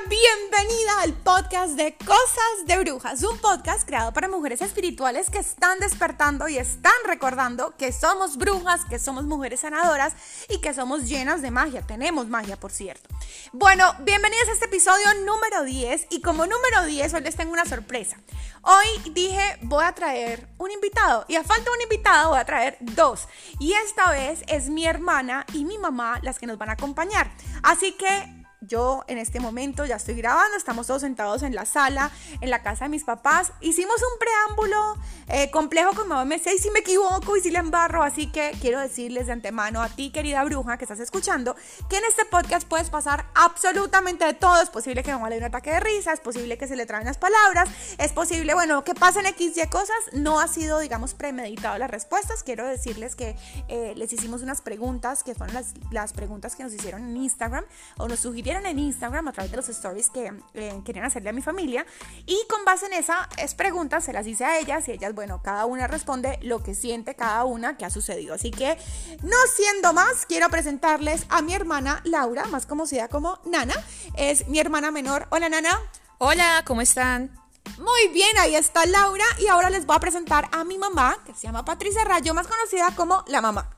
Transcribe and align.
Bienvenida 0.00 1.02
al 1.02 1.12
podcast 1.12 1.74
de 1.74 1.94
Cosas 1.98 2.66
de 2.66 2.78
Brujas, 2.78 3.22
un 3.24 3.36
podcast 3.38 3.86
creado 3.86 4.10
para 4.14 4.26
mujeres 4.26 4.62
espirituales 4.62 5.28
que 5.28 5.36
están 5.36 5.80
despertando 5.80 6.48
y 6.48 6.56
están 6.56 6.94
recordando 7.04 7.76
que 7.76 7.92
somos 7.92 8.38
brujas, 8.38 8.86
que 8.86 8.98
somos 8.98 9.24
mujeres 9.24 9.60
sanadoras 9.60 10.14
y 10.48 10.62
que 10.62 10.72
somos 10.72 11.08
llenas 11.08 11.42
de 11.42 11.50
magia. 11.50 11.82
Tenemos 11.82 12.26
magia, 12.28 12.58
por 12.58 12.72
cierto. 12.72 13.10
Bueno, 13.52 13.84
bienvenidos 14.00 14.48
a 14.48 14.52
este 14.52 14.64
episodio 14.64 15.06
número 15.26 15.62
10 15.62 16.06
y 16.08 16.22
como 16.22 16.46
número 16.46 16.86
10 16.86 17.12
hoy 17.12 17.20
les 17.20 17.36
tengo 17.36 17.52
una 17.52 17.66
sorpresa. 17.66 18.16
Hoy 18.62 19.12
dije 19.12 19.58
voy 19.60 19.84
a 19.84 19.92
traer 19.92 20.48
un 20.56 20.70
invitado 20.70 21.26
y 21.28 21.36
a 21.36 21.44
falta 21.44 21.64
de 21.64 21.70
un 21.70 21.82
invitado 21.82 22.30
voy 22.30 22.38
a 22.38 22.46
traer 22.46 22.78
dos 22.80 23.28
y 23.58 23.74
esta 23.74 24.10
vez 24.10 24.42
es 24.46 24.70
mi 24.70 24.86
hermana 24.86 25.44
y 25.52 25.66
mi 25.66 25.76
mamá 25.76 26.18
las 26.22 26.38
que 26.38 26.46
nos 26.46 26.56
van 26.56 26.70
a 26.70 26.74
acompañar. 26.74 27.30
Así 27.62 27.92
que 27.92 28.41
yo 28.62 29.04
en 29.08 29.18
este 29.18 29.40
momento 29.40 29.84
ya 29.84 29.96
estoy 29.96 30.14
grabando, 30.14 30.56
estamos 30.56 30.86
todos 30.86 31.02
sentados 31.02 31.42
en 31.42 31.54
la 31.54 31.64
sala, 31.64 32.10
en 32.40 32.50
la 32.50 32.62
casa 32.62 32.84
de 32.84 32.88
mis 32.90 33.04
papás. 33.04 33.52
Hicimos 33.60 33.96
un 33.96 34.18
preámbulo 34.18 34.96
eh, 35.28 35.50
complejo 35.50 35.92
con 35.94 36.08
mamá, 36.08 36.24
me 36.24 36.38
sé 36.38 36.56
si 36.58 36.70
me 36.70 36.80
equivoco 36.80 37.36
y 37.36 37.40
si 37.40 37.50
le 37.50 37.58
embarro, 37.58 38.02
así 38.02 38.30
que 38.30 38.52
quiero 38.60 38.80
decirles 38.80 39.26
de 39.26 39.32
antemano 39.32 39.82
a 39.82 39.88
ti, 39.88 40.10
querida 40.10 40.44
bruja, 40.44 40.78
que 40.78 40.84
estás 40.84 41.00
escuchando, 41.00 41.56
que 41.88 41.96
en 41.96 42.04
este 42.04 42.24
podcast 42.24 42.66
puedes 42.66 42.90
pasar 42.90 43.26
absolutamente 43.34 44.24
de 44.24 44.34
todo. 44.34 44.62
Es 44.62 44.70
posible 44.70 45.02
que 45.02 45.12
mamá 45.12 45.28
le 45.28 45.36
dé 45.36 45.40
un 45.40 45.46
ataque 45.46 45.70
de 45.70 45.80
risa, 45.80 46.12
es 46.12 46.20
posible 46.20 46.56
que 46.58 46.68
se 46.68 46.76
le 46.76 46.86
traen 46.86 47.04
las 47.04 47.18
palabras, 47.18 47.68
es 47.98 48.12
posible, 48.12 48.54
bueno, 48.54 48.84
que 48.84 48.94
pasen 48.94 49.26
X 49.26 49.56
y 49.56 49.66
cosas. 49.68 49.96
No 50.12 50.40
ha 50.40 50.48
sido, 50.48 50.78
digamos, 50.78 51.14
premeditado 51.14 51.78
las 51.78 51.90
respuestas. 51.90 52.42
Quiero 52.42 52.66
decirles 52.66 53.16
que 53.16 53.36
eh, 53.68 53.94
les 53.96 54.12
hicimos 54.12 54.42
unas 54.42 54.60
preguntas, 54.60 55.22
que 55.24 55.34
fueron 55.34 55.54
las, 55.54 55.74
las 55.90 56.12
preguntas 56.12 56.56
que 56.56 56.62
nos 56.62 56.72
hicieron 56.72 57.02
en 57.02 57.16
Instagram 57.16 57.64
o 57.98 58.08
nos 58.08 58.20
sugirieron 58.20 58.51
en 58.56 58.78
Instagram 58.78 59.28
a 59.28 59.32
través 59.32 59.50
de 59.50 59.56
los 59.56 59.68
stories 59.68 60.10
que 60.10 60.32
eh, 60.54 60.80
querían 60.84 61.04
hacerle 61.04 61.30
a 61.30 61.32
mi 61.32 61.42
familia. 61.42 61.86
Y 62.26 62.38
con 62.48 62.64
base 62.64 62.86
en 62.86 62.92
esas 62.92 63.54
preguntas 63.54 64.04
se 64.04 64.12
las 64.12 64.26
hice 64.26 64.44
a 64.44 64.58
ellas 64.58 64.86
y 64.88 64.92
ellas, 64.92 65.14
bueno, 65.14 65.42
cada 65.42 65.64
una 65.64 65.86
responde 65.86 66.38
lo 66.42 66.62
que 66.62 66.74
siente 66.74 67.14
cada 67.14 67.44
una 67.44 67.76
que 67.76 67.84
ha 67.84 67.90
sucedido. 67.90 68.34
Así 68.34 68.50
que, 68.50 68.76
no 69.22 69.36
siendo 69.54 69.92
más, 69.92 70.26
quiero 70.26 70.48
presentarles 70.50 71.26
a 71.28 71.42
mi 71.42 71.54
hermana 71.54 72.00
Laura, 72.04 72.44
más 72.46 72.66
conocida 72.66 73.08
como 73.08 73.40
Nana. 73.44 73.74
Es 74.16 74.46
mi 74.48 74.58
hermana 74.58 74.90
menor. 74.90 75.26
Hola, 75.30 75.48
Nana. 75.48 75.78
Hola, 76.18 76.62
¿cómo 76.66 76.82
están? 76.82 77.32
Muy 77.78 78.08
bien, 78.12 78.36
ahí 78.38 78.54
está 78.54 78.84
Laura 78.86 79.24
y 79.38 79.46
ahora 79.46 79.70
les 79.70 79.86
voy 79.86 79.96
a 79.96 80.00
presentar 80.00 80.48
a 80.52 80.62
mi 80.64 80.78
mamá, 80.78 81.18
que 81.24 81.32
se 81.34 81.42
llama 81.42 81.64
Patricia 81.64 82.04
Rayo, 82.04 82.34
más 82.34 82.46
conocida 82.46 82.94
como 82.94 83.24
la 83.28 83.40
mamá. 83.40 83.70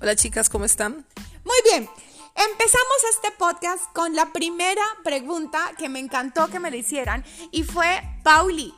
Hola 0.00 0.14
chicas, 0.14 0.48
¿cómo 0.48 0.64
están? 0.64 1.06
Muy 1.44 1.56
bien, 1.64 1.88
Empezamos 2.36 2.96
este 3.10 3.30
podcast 3.32 3.84
con 3.92 4.14
la 4.14 4.32
primera 4.32 4.82
pregunta 5.02 5.72
que 5.76 5.88
me 5.88 5.98
encantó 5.98 6.48
que 6.48 6.60
me 6.60 6.70
le 6.70 6.78
hicieran 6.78 7.24
y 7.50 7.64
fue, 7.64 8.02
Pauli, 8.22 8.72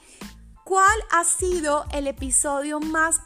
¿cuál 0.64 0.97
ha 1.11 1.25
sido 1.25 1.84
el 1.92 2.06
episodio 2.06 2.80
más 2.80 3.20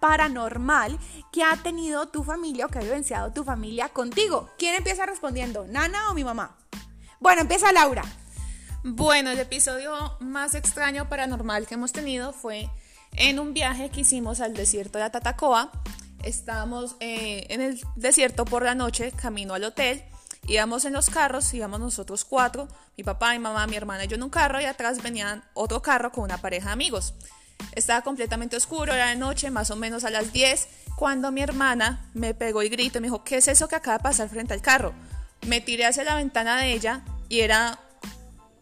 paranormal 0.00 0.98
que 1.30 1.44
ha 1.44 1.56
tenido 1.56 2.08
tu 2.08 2.24
familia 2.24 2.66
o 2.66 2.68
que 2.68 2.78
ha 2.78 2.82
vivenciado 2.82 3.32
tu 3.32 3.44
familia 3.44 3.90
contigo? 3.90 4.50
¿Quién 4.58 4.74
empieza 4.74 5.06
respondiendo, 5.06 5.66
Nana 5.66 6.10
o 6.10 6.14
mi 6.14 6.24
mamá? 6.24 6.56
Bueno, 7.20 7.42
empieza 7.42 7.70
Laura. 7.72 8.02
Bueno, 8.82 9.30
el 9.30 9.38
episodio 9.38 10.16
más 10.20 10.54
extraño 10.54 11.08
paranormal 11.08 11.66
que 11.66 11.74
hemos 11.74 11.92
tenido 11.92 12.32
fue 12.32 12.70
en 13.12 13.38
un 13.38 13.52
viaje 13.52 13.90
que 13.90 14.00
hicimos 14.00 14.40
al 14.40 14.54
desierto 14.54 14.98
de 14.98 15.04
Atatacoa 15.04 15.70
estábamos 16.24 16.96
eh, 17.00 17.46
en 17.48 17.60
el 17.60 17.80
desierto 17.96 18.44
por 18.44 18.64
la 18.64 18.74
noche, 18.74 19.12
camino 19.12 19.54
al 19.54 19.64
hotel. 19.64 20.02
Íbamos 20.46 20.84
en 20.84 20.94
los 20.94 21.10
carros, 21.10 21.52
íbamos 21.52 21.80
nosotros 21.80 22.24
cuatro, 22.24 22.68
mi 22.96 23.04
papá, 23.04 23.32
mi 23.32 23.38
mamá, 23.38 23.66
mi 23.66 23.76
hermana 23.76 24.04
y 24.04 24.08
yo 24.08 24.16
en 24.16 24.22
un 24.22 24.30
carro 24.30 24.60
y 24.60 24.64
atrás 24.64 25.02
venían 25.02 25.44
otro 25.54 25.82
carro 25.82 26.12
con 26.12 26.24
una 26.24 26.38
pareja 26.38 26.68
de 26.68 26.72
amigos. 26.72 27.14
Estaba 27.72 28.02
completamente 28.02 28.56
oscuro, 28.56 28.92
era 28.94 29.08
de 29.08 29.16
noche, 29.16 29.50
más 29.50 29.70
o 29.70 29.76
menos 29.76 30.04
a 30.04 30.10
las 30.10 30.32
10, 30.32 30.68
cuando 30.96 31.30
mi 31.30 31.42
hermana 31.42 32.10
me 32.14 32.34
pegó 32.34 32.62
y 32.62 32.68
gritó 32.68 32.98
y 32.98 33.00
me 33.02 33.06
dijo, 33.08 33.22
¿qué 33.22 33.36
es 33.36 33.48
eso 33.48 33.68
que 33.68 33.76
acaba 33.76 33.98
de 33.98 34.02
pasar 34.02 34.28
frente 34.28 34.54
al 34.54 34.62
carro? 34.62 34.92
Me 35.46 35.60
tiré 35.60 35.86
hacia 35.86 36.04
la 36.04 36.16
ventana 36.16 36.58
de 36.58 36.72
ella 36.72 37.02
y 37.28 37.40
era 37.40 37.78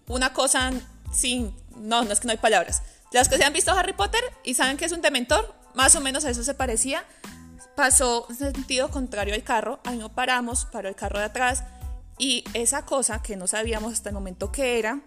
una 0.08 0.32
cosa 0.32 0.72
sin... 1.12 1.54
No, 1.76 2.02
no 2.04 2.12
es 2.12 2.20
que 2.20 2.26
no 2.26 2.32
hay 2.32 2.38
palabras. 2.38 2.82
Las 3.12 3.28
que 3.28 3.36
se 3.36 3.44
han 3.44 3.52
visto 3.52 3.72
Harry 3.72 3.92
Potter 3.92 4.22
y 4.44 4.54
saben 4.54 4.76
que 4.76 4.84
es 4.84 4.92
un 4.92 5.00
dementor, 5.00 5.54
más 5.74 5.94
o 5.94 6.00
menos 6.00 6.24
a 6.24 6.30
eso 6.30 6.42
se 6.42 6.54
parecía 6.54 7.04
pasó 7.78 8.26
en 8.28 8.34
sentido 8.34 8.90
contrario 8.90 9.34
al 9.34 9.44
carro, 9.44 9.78
ahí 9.84 9.98
no 9.98 10.12
paramos, 10.12 10.64
paró 10.64 10.88
el 10.88 10.96
carro 10.96 11.20
de 11.20 11.26
atrás 11.26 11.62
y 12.18 12.42
esa 12.52 12.84
cosa 12.84 13.22
que 13.22 13.36
no 13.36 13.46
sabíamos 13.46 13.92
hasta 13.92 14.08
el 14.08 14.16
momento 14.16 14.50
que 14.50 14.80
era, 14.80 15.00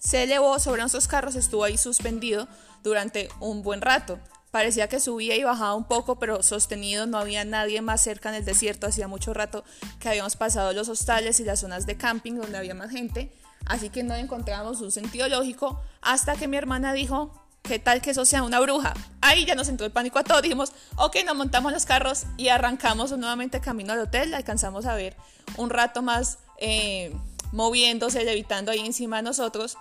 se 0.00 0.24
elevó 0.24 0.58
sobre 0.58 0.80
nuestros 0.80 1.06
carros, 1.06 1.36
estuvo 1.36 1.62
ahí 1.62 1.78
suspendido 1.78 2.48
durante 2.82 3.28
un 3.38 3.62
buen 3.62 3.80
rato. 3.80 4.18
Parecía 4.50 4.88
que 4.88 4.98
subía 4.98 5.36
y 5.36 5.44
bajaba 5.44 5.76
un 5.76 5.84
poco, 5.84 6.18
pero 6.18 6.42
sostenido, 6.42 7.06
no 7.06 7.16
había 7.16 7.44
nadie 7.44 7.80
más 7.80 8.00
cerca 8.00 8.30
en 8.30 8.34
el 8.34 8.44
desierto, 8.44 8.88
hacía 8.88 9.06
mucho 9.06 9.32
rato 9.32 9.62
que 10.00 10.08
habíamos 10.08 10.34
pasado 10.34 10.72
los 10.72 10.88
hostales 10.88 11.38
y 11.38 11.44
las 11.44 11.60
zonas 11.60 11.86
de 11.86 11.96
camping 11.96 12.32
donde 12.32 12.58
había 12.58 12.74
más 12.74 12.90
gente, 12.90 13.32
así 13.66 13.88
que 13.88 14.02
no 14.02 14.16
encontramos 14.16 14.80
un 14.80 14.90
sentido 14.90 15.28
lógico 15.28 15.80
hasta 16.02 16.34
que 16.34 16.48
mi 16.48 16.56
hermana 16.56 16.92
dijo, 16.92 17.39
¿qué 17.62 17.78
tal 17.78 18.02
que 18.02 18.10
eso 18.10 18.24
sea 18.24 18.42
una 18.42 18.60
bruja? 18.60 18.94
Ahí 19.20 19.44
ya 19.44 19.54
nos 19.54 19.68
entró 19.68 19.86
el 19.86 19.92
pánico 19.92 20.18
a 20.18 20.24
todos, 20.24 20.42
dijimos, 20.42 20.72
ok, 20.96 21.16
nos 21.24 21.36
montamos 21.36 21.72
los 21.72 21.86
carros 21.86 22.24
y 22.36 22.48
arrancamos 22.48 23.10
nuevamente 23.16 23.60
camino 23.60 23.92
al 23.92 24.00
hotel, 24.00 24.34
alcanzamos 24.34 24.86
a 24.86 24.94
ver 24.94 25.16
un 25.56 25.70
rato 25.70 26.02
más 26.02 26.38
eh, 26.58 27.14
moviéndose, 27.52 28.24
levitando 28.24 28.70
ahí 28.70 28.80
encima 28.80 29.16
de 29.16 29.22
nosotros, 29.22 29.76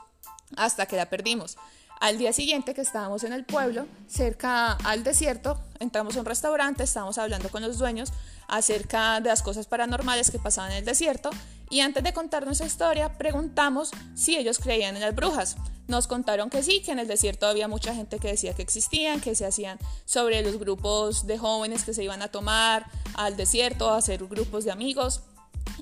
hasta 0.56 0.86
que 0.86 0.96
la 0.96 1.10
perdimos. 1.10 1.58
Al 2.00 2.18
día 2.18 2.32
siguiente 2.32 2.74
que 2.74 2.82
estábamos 2.82 3.26
en 3.26 3.34
el 3.34 3.44
pueblo, 3.44 3.86
cerca 4.08 4.72
al 4.72 5.04
desierto, 5.04 5.60
entramos 5.80 6.16
a 6.16 6.20
un 6.20 6.26
restaurante, 6.26 6.84
estábamos 6.84 7.18
hablando 7.18 7.50
con 7.50 7.62
los 7.62 7.78
dueños 7.78 8.14
acerca 8.48 9.20
de 9.20 9.30
las 9.30 9.42
cosas 9.42 9.68
paranormales 9.68 10.32
que 10.32 10.40
pasaban 10.40 10.72
en 10.72 10.78
el 10.78 10.86
desierto 10.86 11.30
y 11.70 11.82
antes 11.82 12.04
de 12.04 12.14
contar 12.14 12.46
nuestra 12.46 12.68
historia 12.68 13.18
preguntamos 13.18 13.92
si 14.16 14.36
ellos 14.36 14.60
creían 14.60 14.96
en 14.96 15.02
las 15.02 15.16
brujas. 15.16 15.56
Nos 15.88 16.08
contaron 16.08 16.50
que 16.50 16.62
sí, 16.62 16.82
que 16.82 16.92
en 16.92 17.00
el 17.00 17.08
desierto 17.08 17.48
había 17.48 17.68
mucha 17.68 17.96
gente 17.96 18.20
que 18.20 18.28
decía 18.28 18.54
que 18.54 18.62
existían, 18.62 19.22
que 19.22 19.34
se 19.34 19.46
hacían 19.46 19.80
sobre 20.06 20.44
los 20.44 20.60
grupos 20.60 21.26
de 21.26 21.38
jóvenes 21.38 21.84
que 21.84 21.94
se 21.94 22.04
iban 22.04 22.22
a 22.22 22.28
tomar 22.28 22.86
al 23.16 23.36
desierto, 23.36 23.90
a 23.90 23.98
hacer 23.98 24.26
grupos 24.28 24.66
de 24.66 24.72
amigos. 24.72 25.22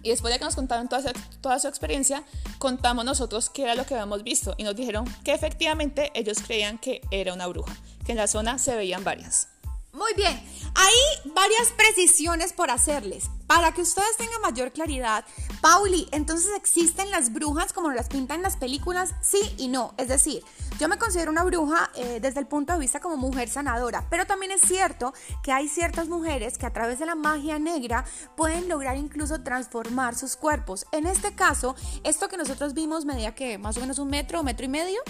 Y 0.04 0.10
después 0.10 0.34
de 0.34 0.40
que 0.40 0.46
nos 0.46 0.56
contaron 0.56 0.88
toda, 0.88 1.12
toda 1.42 1.60
su 1.60 1.68
experiencia, 1.68 2.24
contamos 2.58 3.04
nosotros 3.04 3.50
qué 3.50 3.64
era 3.64 3.76
lo 3.76 3.86
que 3.86 3.96
habíamos 3.96 4.24
visto 4.24 4.56
y 4.58 4.64
nos 4.64 4.76
dijeron 4.76 5.06
que 5.24 5.34
efectivamente 5.34 6.12
ellos 6.14 6.38
creían 6.46 6.78
que 6.78 7.02
era 7.12 7.34
una 7.34 7.48
bruja, 7.48 7.76
que 8.06 8.14
en 8.14 8.18
la 8.18 8.28
zona 8.28 8.60
se 8.60 8.76
veían 8.76 9.04
varias. 9.04 9.50
Muy 9.92 10.14
bien, 10.14 10.40
hay 10.76 11.32
varias 11.34 11.72
precisiones 11.76 12.54
por 12.54 12.70
hacerles. 12.70 13.26
Para 13.48 13.72
que 13.72 13.82
ustedes 13.82 14.18
tengan 14.18 14.42
mayor 14.42 14.74
claridad, 14.74 15.24
Pauli, 15.62 16.10
entonces 16.12 16.52
existen 16.58 17.10
las 17.12 17.32
brujas 17.32 17.72
como 17.72 17.92
las 17.92 18.10
pintan 18.10 18.42
las 18.42 18.58
películas, 18.58 19.16
sí 19.22 19.40
y 19.58 19.70
no. 19.70 19.94
Es 19.98 20.10
decir, 20.10 20.44
yo 20.80 20.90
me 20.90 20.98
considero 20.98 21.32
una 21.32 21.46
bruja 21.46 21.90
eh, 21.96 22.20
desde 22.22 22.42
el 22.42 22.46
punto 22.46 22.74
de 22.74 22.80
vista 22.80 23.00
como 23.00 23.16
mujer 23.16 23.48
sanadora, 23.48 24.06
pero 24.10 24.28
también 24.28 24.52
es 24.52 24.62
cierto 24.62 25.14
que 25.44 25.54
hay 25.54 25.70
ciertas 25.70 26.10
mujeres 26.10 26.58
que 26.58 26.66
a 26.66 26.74
través 26.74 27.00
de 27.00 27.06
la 27.06 27.16
magia 27.16 27.58
negra 27.58 28.04
pueden 28.36 28.68
lograr 28.68 28.98
incluso 28.98 29.42
transformar 29.42 30.16
sus 30.16 30.36
cuerpos. 30.36 30.86
En 30.92 31.08
este 31.08 31.34
caso, 31.34 31.76
esto 32.04 32.28
que 32.28 32.38
nosotros 32.38 32.74
vimos 32.74 33.06
medía 33.06 33.34
que 33.34 33.58
más 33.58 33.78
o 33.78 33.80
menos 33.80 33.98
un 33.98 34.10
metro, 34.10 34.44
metro 34.44 34.66
y 34.66 34.70
medio, 34.70 35.02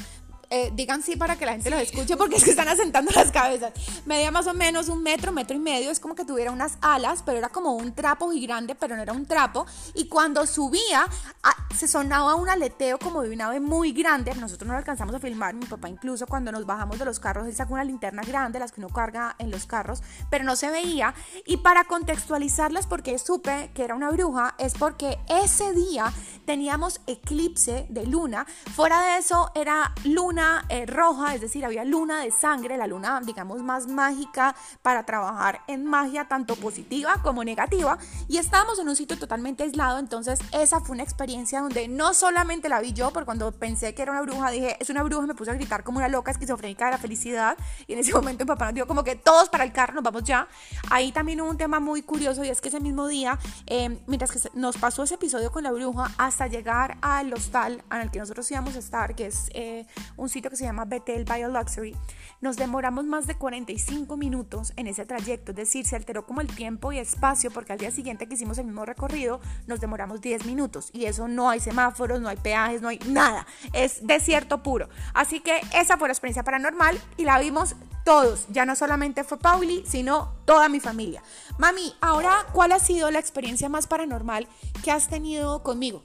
eh, 0.50 0.72
digan 0.74 1.02
sí 1.04 1.16
para 1.18 1.36
que 1.36 1.46
la 1.46 1.52
gente 1.52 1.70
los 1.70 1.82
escuche 1.82 2.16
porque 2.16 2.38
es 2.38 2.44
que 2.44 2.52
están 2.52 2.68
asentando 2.68 3.12
las 3.12 3.32
cabezas. 3.32 3.74
Medía 4.06 4.32
más 4.32 4.48
o 4.48 4.54
menos 4.54 4.88
un 4.88 5.04
metro, 5.04 5.32
metro 5.32 5.56
y 5.56 5.60
medio, 5.60 5.92
es 5.92 6.00
como 6.00 6.16
que 6.16 6.24
tuviera 6.24 6.52
unas 6.52 6.78
alas, 6.82 7.22
pero 7.26 7.38
era 7.38 7.50
como 7.50 7.74
un 7.74 7.94
trapo 7.94 8.32
grande, 8.42 8.76
pero 8.76 8.96
no 8.96 9.02
era 9.02 9.14
un 9.14 9.26
trapo. 9.26 9.66
Y 9.94 10.08
cuando 10.08 10.46
subía, 10.46 11.06
ah, 11.44 11.56
se 11.76 11.88
sonaba 11.88 12.36
un 12.36 12.48
aleteo 12.50 12.98
como 12.98 13.22
de 13.24 13.34
una 13.34 13.48
ave 13.48 13.60
muy 13.60 13.92
grande. 13.92 14.34
Nosotros 14.36 14.68
no 14.68 14.74
lo 14.74 14.80
alcanzamos 14.80 15.16
a 15.16 15.20
filmar, 15.20 15.54
mi 15.54 15.66
papá 15.66 15.90
incluso 15.90 16.28
cuando 16.28 16.52
nos 16.52 16.66
bajamos 16.66 17.00
de 17.00 17.06
los 17.06 17.20
carros, 17.20 17.48
él 17.48 17.56
sacó 17.56 17.74
una 17.74 17.84
linterna 17.84 18.22
grande, 18.24 18.60
las 18.60 18.72
que 18.72 18.80
uno 18.80 18.90
carga 18.90 19.36
en 19.40 19.52
los 19.52 19.66
carros, 19.66 20.02
pero 20.30 20.44
no 20.44 20.56
se 20.56 20.70
veía. 20.70 21.14
Y 21.46 21.58
para 21.58 21.84
contextualizarlas, 21.86 22.88
porque 22.88 23.18
supe 23.20 23.72
que 23.74 23.84
era 23.84 23.96
una 23.96 24.12
bruja, 24.12 24.56
es 24.58 24.76
porque 24.76 25.18
ese 25.28 25.74
día 25.74 26.14
teníamos 26.46 27.02
eclipse 27.08 27.86
de 27.90 28.06
luna. 28.06 28.46
Fuera 28.74 29.02
de 29.02 29.18
eso, 29.18 29.52
era 29.56 29.94
luna 30.06 30.37
eh, 30.70 30.86
roja, 30.86 31.36
es 31.36 31.42
decir, 31.42 31.66
había 31.66 31.84
luna 31.84 32.22
de 32.22 32.32
sangre, 32.32 32.78
la 32.78 32.88
luna, 32.88 33.22
digamos, 33.24 33.62
más 33.64 33.88
mágica 33.88 34.56
para 34.82 35.04
trabajar 35.04 35.62
en 35.68 35.86
magia, 35.86 36.28
tanto 36.28 36.56
positiva 36.56 37.22
como 37.24 37.44
negativa. 37.44 37.98
Y 38.28 38.38
estábamos 38.38 38.80
en 38.80 38.90
un 38.90 38.96
sitio 38.96 39.18
totalmente 39.18 39.64
aislado, 39.64 40.00
entonces 40.00 40.40
esa 40.52 40.80
fue 40.82 40.94
una 40.94 41.04
experiencia 41.04 41.62
donde 41.62 41.88
no 41.88 42.14
solamente 42.14 42.70
la 42.70 42.80
vi 42.80 42.94
yo, 42.94 43.12
porque 43.12 43.26
cuando 43.26 43.52
pensé 43.52 43.94
que 43.94 44.02
era 44.02 44.12
una 44.12 44.22
bruja, 44.22 44.52
dije, 44.52 44.78
es 44.80 44.90
una 44.90 45.04
bruja, 45.04 45.28
me 45.28 45.36
puse 45.36 45.52
a 45.52 45.54
gritar 45.54 45.84
como 45.84 45.98
una 45.98 46.08
loca 46.08 46.32
esquizofrénica 46.32 46.86
de 46.86 46.92
la 46.92 46.98
felicidad. 46.98 47.58
Y 47.88 47.94
en 47.94 48.00
ese 48.00 48.14
momento 48.16 48.46
mi 48.46 48.48
papá 48.48 48.66
nos 48.66 48.76
dijo 48.76 48.88
como 48.88 49.04
que 49.04 49.16
todos 49.16 49.50
para 49.50 49.64
el 49.64 49.72
carro, 49.72 49.96
nos 49.96 50.04
vamos 50.04 50.24
ya. 50.24 50.48
Ahí 50.90 51.12
también 51.12 51.42
hubo 51.42 51.50
un 51.50 51.58
tema 51.58 51.80
muy 51.80 52.02
curioso 52.02 52.44
y 52.44 52.50
es 52.50 52.62
que 52.62 52.70
ese 52.70 52.80
mismo 52.80 53.08
día, 53.08 53.40
em, 53.66 54.00
mientras 54.08 54.32
que 54.32 54.40
nos 54.54 54.78
pasó 54.78 55.04
ese 55.04 55.16
episodio 55.16 55.52
con 55.52 55.64
la 55.64 55.72
bruja, 55.72 56.12
hasta 56.18 56.48
llegar 56.48 56.98
al 57.02 57.34
hostal 57.34 57.84
en 57.92 58.02
el 58.02 58.12
que 58.12 58.20
nosotros 58.20 58.50
íbamos 58.52 58.76
a 58.76 58.80
estar, 58.80 59.16
que 59.16 59.28
es 59.28 59.50
eh, 59.54 59.86
un 60.16 60.27
sitio 60.30 60.50
que 60.50 60.58
se 60.58 60.64
llama 60.64 60.86
Betel 60.86 61.26
Bio 61.26 61.50
Luxury, 61.50 61.96
nos 62.42 62.58
demoramos 62.58 63.06
más 63.06 63.28
de 63.28 63.36
45 63.36 64.18
minutos 64.18 64.74
en 64.76 64.88
ese 64.88 65.06
trayecto, 65.06 65.52
es 65.52 65.58
decir, 65.58 65.86
se 65.86 65.96
alteró 65.96 66.26
como 66.26 66.42
el 66.42 66.48
tiempo 66.48 66.92
y 66.92 67.00
espacio 67.00 67.52
porque 67.52 67.74
al 67.74 67.80
día 67.80 67.92
siguiente 67.92 68.28
que 68.28 68.36
hicimos 68.36 68.58
el 68.58 68.66
mismo 68.66 68.86
recorrido 68.86 69.40
nos 69.68 69.80
demoramos 69.80 70.22
10 70.22 70.46
minutos 70.46 70.90
y 70.94 71.06
eso 71.06 71.28
no 71.28 71.50
hay 71.50 71.60
semáforos, 71.60 72.22
no 72.22 72.30
hay 72.30 72.38
peajes, 72.38 72.82
no 72.82 72.90
hay 72.90 73.00
nada, 73.08 73.46
es 73.74 74.06
desierto 74.06 74.64
puro. 74.64 74.90
Así 75.14 75.40
que 75.40 75.62
esa 75.74 75.98
fue 75.98 76.08
la 76.08 76.14
experiencia 76.14 76.44
paranormal 76.44 77.00
y 77.18 77.24
la 77.24 77.40
vimos 77.40 77.76
todos, 78.04 78.48
ya 78.50 78.66
no 78.66 78.76
solamente 78.76 79.24
fue 79.26 79.38
Pauli, 79.38 79.84
sino 79.86 80.34
toda 80.46 80.70
mi 80.70 80.80
familia. 80.80 81.22
Mami, 81.58 81.94
ahora, 82.00 82.46
¿cuál 82.54 82.72
ha 82.72 82.80
sido 82.80 83.12
la 83.12 83.20
experiencia 83.20 83.68
más 83.68 83.86
paranormal 83.88 84.48
que 84.84 84.92
has 84.92 85.10
tenido 85.10 85.62
conmigo? 85.62 86.02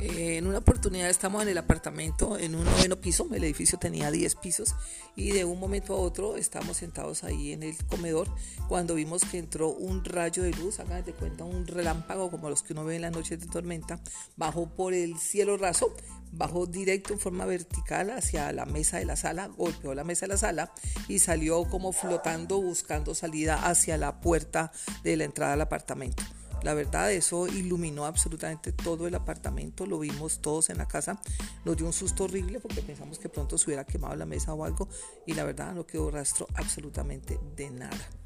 Eh, 0.00 0.38
en 0.38 0.46
una 0.46 0.58
oportunidad 0.58 1.10
estamos 1.10 1.42
en 1.42 1.50
el 1.50 1.58
apartamento, 1.58 2.38
en 2.38 2.54
un 2.54 2.64
noveno 2.64 2.96
piso, 2.96 3.28
el 3.34 3.44
edificio 3.44 3.78
tenía 3.78 4.10
10 4.10 4.34
pisos 4.36 4.74
y 5.14 5.32
de 5.32 5.44
un 5.44 5.60
momento 5.60 5.94
a 5.94 5.98
otro 5.98 6.38
estamos 6.38 6.78
sentados 6.78 7.22
ahí 7.22 7.52
en 7.52 7.62
el 7.62 7.76
comedor 7.84 8.26
cuando 8.66 8.94
vimos 8.94 9.22
que 9.24 9.36
entró 9.36 9.68
un 9.68 10.02
rayo 10.02 10.42
de 10.42 10.52
luz, 10.52 10.80
hagan 10.80 11.04
cuenta 11.18 11.44
un 11.44 11.66
relámpago 11.66 12.30
como 12.30 12.48
los 12.48 12.62
que 12.62 12.72
uno 12.72 12.86
ve 12.86 12.96
en 12.96 13.02
las 13.02 13.12
noches 13.12 13.40
de 13.40 13.46
tormenta, 13.46 14.00
bajó 14.36 14.70
por 14.74 14.94
el 14.94 15.18
cielo 15.18 15.58
raso, 15.58 15.94
bajó 16.32 16.64
directo 16.64 17.12
en 17.12 17.20
forma 17.20 17.44
vertical 17.44 18.08
hacia 18.10 18.52
la 18.52 18.64
mesa 18.64 18.98
de 18.98 19.04
la 19.04 19.16
sala, 19.16 19.48
golpeó 19.48 19.94
la 19.94 20.04
mesa 20.04 20.24
de 20.24 20.32
la 20.32 20.38
sala 20.38 20.72
y 21.08 21.18
salió 21.18 21.64
como 21.64 21.92
flotando 21.92 22.62
buscando 22.62 23.14
salida 23.14 23.66
hacia 23.66 23.98
la 23.98 24.22
puerta 24.22 24.72
de 25.04 25.18
la 25.18 25.24
entrada 25.24 25.52
al 25.52 25.60
apartamento. 25.60 26.22
La 26.62 26.74
verdad, 26.74 27.10
eso 27.12 27.46
iluminó 27.46 28.04
absolutamente 28.04 28.72
todo 28.72 29.06
el 29.06 29.14
apartamento, 29.14 29.86
lo 29.86 29.98
vimos 29.98 30.40
todos 30.40 30.68
en 30.70 30.78
la 30.78 30.86
casa, 30.86 31.20
nos 31.64 31.76
dio 31.76 31.86
un 31.86 31.92
susto 31.92 32.24
horrible 32.24 32.60
porque 32.60 32.82
pensamos 32.82 33.18
que 33.18 33.28
pronto 33.28 33.56
se 33.56 33.66
hubiera 33.66 33.84
quemado 33.84 34.14
la 34.16 34.26
mesa 34.26 34.52
o 34.52 34.64
algo 34.64 34.88
y 35.26 35.34
la 35.34 35.44
verdad 35.44 35.74
no 35.74 35.86
quedó 35.86 36.10
rastro 36.10 36.46
absolutamente 36.54 37.38
de 37.56 37.70
nada. 37.70 38.19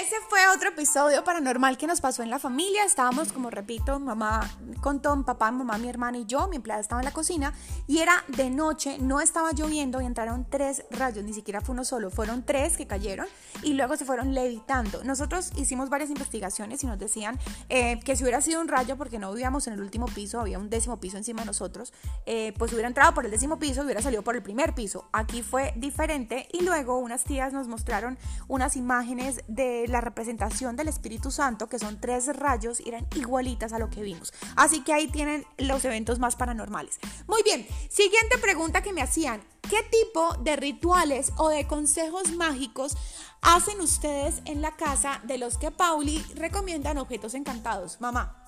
Ese 0.00 0.14
fue 0.28 0.38
otro 0.54 0.68
episodio 0.68 1.24
paranormal 1.24 1.76
que 1.76 1.88
nos 1.88 2.00
pasó 2.00 2.22
en 2.22 2.30
la 2.30 2.38
familia. 2.38 2.84
Estábamos, 2.84 3.32
como 3.32 3.50
repito, 3.50 3.98
mamá 3.98 4.48
con 4.80 5.02
Tom, 5.02 5.24
papá, 5.24 5.50
mamá, 5.50 5.76
mi 5.76 5.88
hermana 5.88 6.18
y 6.18 6.24
yo. 6.24 6.46
Mi 6.46 6.54
empleada 6.54 6.80
estaba 6.80 7.00
en 7.00 7.04
la 7.04 7.10
cocina 7.10 7.52
y 7.88 7.98
era 7.98 8.12
de 8.28 8.48
noche, 8.48 8.98
no 9.00 9.20
estaba 9.20 9.50
lloviendo 9.50 10.00
y 10.00 10.06
entraron 10.06 10.46
tres 10.48 10.84
rayos, 10.92 11.24
ni 11.24 11.32
siquiera 11.32 11.60
fue 11.62 11.72
uno 11.72 11.84
solo, 11.84 12.10
fueron 12.10 12.44
tres 12.44 12.76
que 12.76 12.86
cayeron 12.86 13.26
y 13.64 13.72
luego 13.72 13.96
se 13.96 14.04
fueron 14.04 14.34
levitando. 14.34 15.02
Nosotros 15.02 15.50
hicimos 15.56 15.90
varias 15.90 16.10
investigaciones 16.10 16.84
y 16.84 16.86
nos 16.86 17.00
decían 17.00 17.36
eh, 17.68 17.98
que 18.04 18.14
si 18.14 18.22
hubiera 18.22 18.40
sido 18.40 18.60
un 18.60 18.68
rayo, 18.68 18.96
porque 18.96 19.18
no 19.18 19.32
vivíamos 19.32 19.66
en 19.66 19.72
el 19.72 19.80
último 19.80 20.06
piso, 20.06 20.38
había 20.38 20.60
un 20.60 20.70
décimo 20.70 21.00
piso 21.00 21.16
encima 21.16 21.40
de 21.40 21.46
nosotros, 21.46 21.92
eh, 22.24 22.54
pues 22.56 22.72
hubiera 22.72 22.86
entrado 22.86 23.14
por 23.14 23.24
el 23.24 23.32
décimo 23.32 23.58
piso 23.58 23.82
y 23.82 23.86
hubiera 23.86 24.00
salido 24.00 24.22
por 24.22 24.36
el 24.36 24.44
primer 24.44 24.76
piso. 24.76 25.08
Aquí 25.12 25.42
fue 25.42 25.72
diferente 25.74 26.46
y 26.52 26.62
luego 26.62 26.98
unas 26.98 27.24
tías 27.24 27.52
nos 27.52 27.66
mostraron 27.66 28.16
unas 28.46 28.76
imágenes 28.76 29.40
de 29.48 29.87
la 29.88 30.00
representación 30.00 30.76
del 30.76 30.88
Espíritu 30.88 31.30
Santo, 31.30 31.68
que 31.68 31.78
son 31.78 32.00
tres 32.00 32.26
rayos, 32.36 32.80
eran 32.86 33.06
igualitas 33.14 33.72
a 33.72 33.78
lo 33.78 33.90
que 33.90 34.02
vimos. 34.02 34.32
Así 34.56 34.82
que 34.82 34.92
ahí 34.92 35.08
tienen 35.08 35.44
los 35.58 35.84
eventos 35.84 36.18
más 36.18 36.36
paranormales. 36.36 36.98
Muy 37.26 37.42
bien, 37.42 37.66
siguiente 37.88 38.38
pregunta 38.38 38.82
que 38.82 38.92
me 38.92 39.02
hacían. 39.02 39.42
¿Qué 39.62 39.82
tipo 39.90 40.34
de 40.42 40.56
rituales 40.56 41.32
o 41.36 41.50
de 41.50 41.66
consejos 41.66 42.32
mágicos 42.32 42.96
hacen 43.42 43.80
ustedes 43.80 44.40
en 44.46 44.62
la 44.62 44.76
casa 44.76 45.20
de 45.24 45.38
los 45.38 45.58
que 45.58 45.70
Pauli 45.70 46.24
recomiendan 46.34 46.98
objetos 46.98 47.34
encantados? 47.34 48.00
Mamá. 48.00 48.47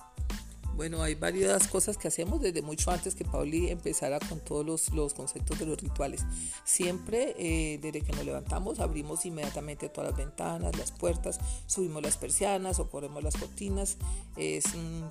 Bueno, 0.75 1.03
hay 1.03 1.15
varias 1.15 1.67
cosas 1.67 1.97
que 1.97 2.07
hacemos 2.07 2.41
desde 2.41 2.61
mucho 2.61 2.91
antes 2.91 3.13
que 3.13 3.25
Pauli 3.25 3.69
empezara 3.69 4.19
con 4.19 4.39
todos 4.39 4.91
los, 4.93 5.13
conceptos 5.13 5.59
de 5.59 5.65
los 5.65 5.79
rituales. 5.79 6.25
Siempre, 6.63 7.35
eh, 7.37 7.77
desde 7.81 8.01
que 8.01 8.13
nos 8.13 8.25
levantamos, 8.25 8.79
abrimos 8.79 9.25
inmediatamente 9.25 9.89
todas 9.89 10.11
las 10.11 10.17
ventanas, 10.17 10.77
las 10.77 10.91
puertas, 10.91 11.39
subimos 11.67 12.01
las 12.01 12.17
persianas 12.17 12.79
o 12.79 12.89
corremos 12.89 13.23
las 13.23 13.35
cortinas. 13.35 13.97
Es 14.37 14.63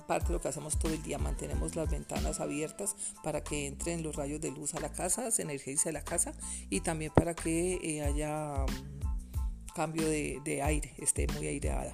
parte 0.07 0.27
de 0.27 0.33
lo 0.33 0.41
que 0.41 0.47
hacemos 0.49 0.79
todo 0.79 0.93
el 0.93 1.03
día. 1.03 1.17
Mantenemos 1.19 1.75
las 1.75 1.89
ventanas 1.89 2.39
abiertas 2.39 2.95
para 3.23 3.43
que 3.43 3.67
entren 3.67 4.03
los 4.03 4.15
rayos 4.15 4.41
de 4.41 4.51
luz 4.51 4.73
a 4.73 4.79
la 4.79 4.91
casa, 4.91 5.29
se 5.31 5.43
energice 5.43 5.91
la 5.91 6.03
casa 6.03 6.33
y 6.69 6.81
también 6.81 7.11
para 7.15 7.35
que 7.35 7.79
eh, 7.83 8.01
haya 8.01 8.65
mm, 8.65 9.73
cambio 9.73 10.07
de 10.07 10.61
aire, 10.63 10.93
esté 10.97 11.27
muy 11.27 11.47
aireada. 11.47 11.93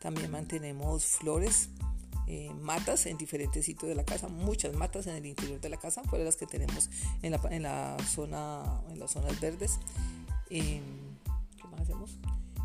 También 0.00 0.30
mantenemos 0.30 1.04
flores 1.04 1.70
eh, 2.28 2.50
matas 2.60 3.06
en 3.06 3.16
diferentes 3.16 3.64
sitios 3.64 3.88
de 3.88 3.94
la 3.94 4.04
casa, 4.04 4.28
muchas 4.28 4.74
matas 4.74 5.06
en 5.06 5.16
el 5.16 5.24
interior 5.24 5.60
de 5.60 5.68
la 5.70 5.78
casa, 5.78 6.02
fuera 6.04 6.24
las 6.26 6.36
que 6.36 6.46
tenemos 6.46 6.90
en 7.22 7.32
la, 7.32 7.40
la 7.62 7.96
zona, 8.06 8.82
en 8.90 8.98
las 8.98 9.12
zonas 9.12 9.40
verdes. 9.40 9.78
Eh, 10.50 10.80
¿Qué 11.56 11.68
más 11.68 11.80
hacemos? 11.80 12.18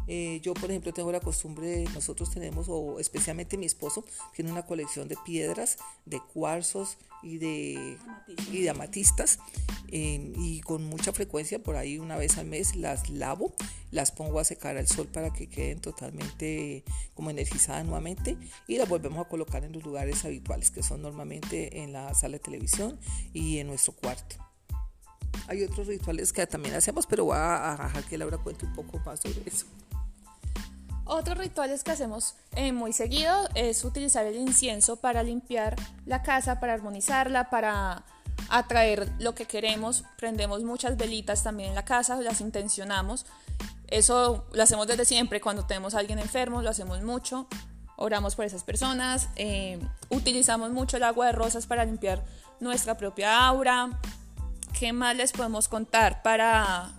Eh, 0.08 0.40
yo, 0.42 0.54
por 0.54 0.70
ejemplo, 0.70 0.94
tengo 0.94 1.12
la 1.12 1.20
costumbre, 1.20 1.86
nosotros 1.94 2.32
tenemos, 2.32 2.68
o 2.70 3.00
especialmente 3.00 3.58
mi 3.58 3.66
esposo, 3.66 4.06
tiene 4.36 4.52
una 4.52 4.66
colección 4.66 5.08
de 5.08 5.18
piedras, 5.26 5.78
de 6.06 6.20
cuarzos 6.20 6.98
y 7.22 7.38
de, 7.38 7.98
y 8.52 8.62
de 8.62 8.70
amatistas. 8.70 9.40
Eh, 9.90 10.34
y 10.38 10.62
con 10.62 10.84
mucha 10.84 11.14
frecuencia, 11.14 11.62
por 11.62 11.76
ahí 11.76 12.00
una 12.00 12.18
vez 12.18 12.38
al 12.38 12.48
mes, 12.48 12.76
las 12.76 13.10
lavo, 13.10 13.54
las 13.92 14.12
pongo 14.12 14.40
a 14.40 14.44
secar 14.44 14.76
al 14.78 14.88
sol 14.88 15.08
para 15.08 15.32
que 15.32 15.48
queden 15.48 15.80
totalmente 15.80 16.84
como 17.14 17.30
energizadas 17.30 17.86
nuevamente 17.86 18.38
y 18.68 18.78
las 18.78 18.90
volvemos 18.90 19.24
a 19.24 19.30
colocar 19.30 19.64
en 19.64 19.72
los 19.72 19.84
lugares 19.84 20.26
habituales, 20.26 20.72
que 20.72 20.82
son 20.82 21.02
normalmente 21.02 21.84
en 21.84 21.94
la 21.94 22.14
sala 22.16 22.34
de 22.34 22.40
televisión 22.40 23.00
y 23.34 23.60
en 23.60 23.68
nuestro 23.68 23.94
cuarto. 23.94 24.36
Hay 25.48 25.62
otros 25.64 25.88
rituales 25.88 26.32
que 26.32 26.48
también 26.48 26.76
hacemos, 26.76 27.06
pero 27.06 27.26
voy 27.26 27.38
a 27.38 27.78
dejar 27.84 28.04
que 28.06 28.18
Laura 28.18 28.38
cuente 28.38 28.66
un 28.66 28.74
poco 28.74 29.00
más 29.00 29.20
sobre 29.20 29.44
eso. 29.46 29.66
Otros 31.06 31.38
rituales 31.38 31.84
que 31.84 31.92
hacemos 31.92 32.36
eh, 32.56 32.72
muy 32.72 32.94
seguido 32.94 33.50
es 33.56 33.84
utilizar 33.84 34.26
el 34.26 34.38
incienso 34.38 34.96
para 34.96 35.22
limpiar 35.22 35.76
la 36.06 36.24
casa, 36.24 36.60
para 36.60 36.74
armonizarla, 36.74 37.50
para 37.50 38.04
atraer 38.50 39.12
lo 39.20 39.36
que 39.36 39.46
queremos. 39.46 40.06
Prendemos 40.18 40.64
muchas 40.64 40.96
velitas 40.96 41.44
también 41.44 41.70
en 41.70 41.76
la 41.76 41.84
casa, 41.84 42.16
las 42.22 42.40
intencionamos. 42.40 43.26
Eso 43.88 44.46
lo 44.54 44.64
hacemos 44.64 44.88
desde 44.88 45.06
siempre, 45.06 45.42
cuando 45.42 45.66
tenemos 45.66 45.94
a 45.94 46.00
alguien 46.00 46.20
enfermo, 46.20 46.62
lo 46.62 46.70
hacemos 46.70 47.01
mucho. 47.01 47.48
Oramos 47.98 48.36
por 48.36 48.46
esas 48.46 48.63
personas, 48.63 49.30
eh, 49.36 49.80
utilizamos 50.10 50.72
mucho 50.72 50.98
el 50.98 51.04
agua 51.04 51.27
de 51.27 51.32
rosas 51.34 51.68
para 51.68 51.86
limpiar 51.86 52.24
nuestra 52.60 52.98
propia 52.98 53.46
aura. 53.46 54.00
¿Qué 54.80 54.94
más 54.94 55.16
les 55.16 55.32
podemos 55.32 55.68
contar 55.68 56.24
para 56.24 56.92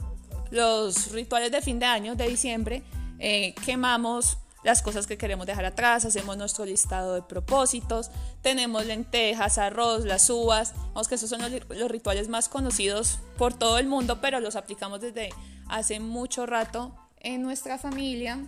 los 0.51 1.11
rituales 1.11 1.51
de 1.51 1.63
fin 1.63 1.79
de 1.79 1.87
año, 1.87 2.15
de 2.15 2.29
diciembre? 2.29 2.85
Eh, 3.27 3.55
quemamos 3.65 4.37
las 4.65 4.83
cosas 4.83 5.07
que 5.07 5.17
queremos 5.17 5.47
dejar 5.47 5.65
atrás, 5.65 6.05
hacemos 6.05 6.37
nuestro 6.37 6.67
listado 6.67 7.15
de 7.15 7.23
propósitos, 7.23 8.11
tenemos 8.43 8.85
lentejas, 8.85 9.57
arroz, 9.57 10.05
las 10.05 10.29
uvas, 10.29 10.75
vamos 10.89 11.09
que 11.09 11.15
esos 11.15 11.31
son 11.31 11.41
los, 11.41 11.91
rituales 11.91 12.29
más 12.29 12.51
conocidos 12.51 13.21
por 13.39 13.55
todo 13.55 13.79
el 13.79 13.87
mundo, 13.87 14.21
pero 14.21 14.41
los 14.41 14.57
aplicamos 14.57 15.01
desde 15.01 15.31
hace 15.71 16.01
mucho 16.01 16.45
rato 16.45 16.95
en 17.17 17.41
nuestra 17.41 17.79
familia. 17.79 18.47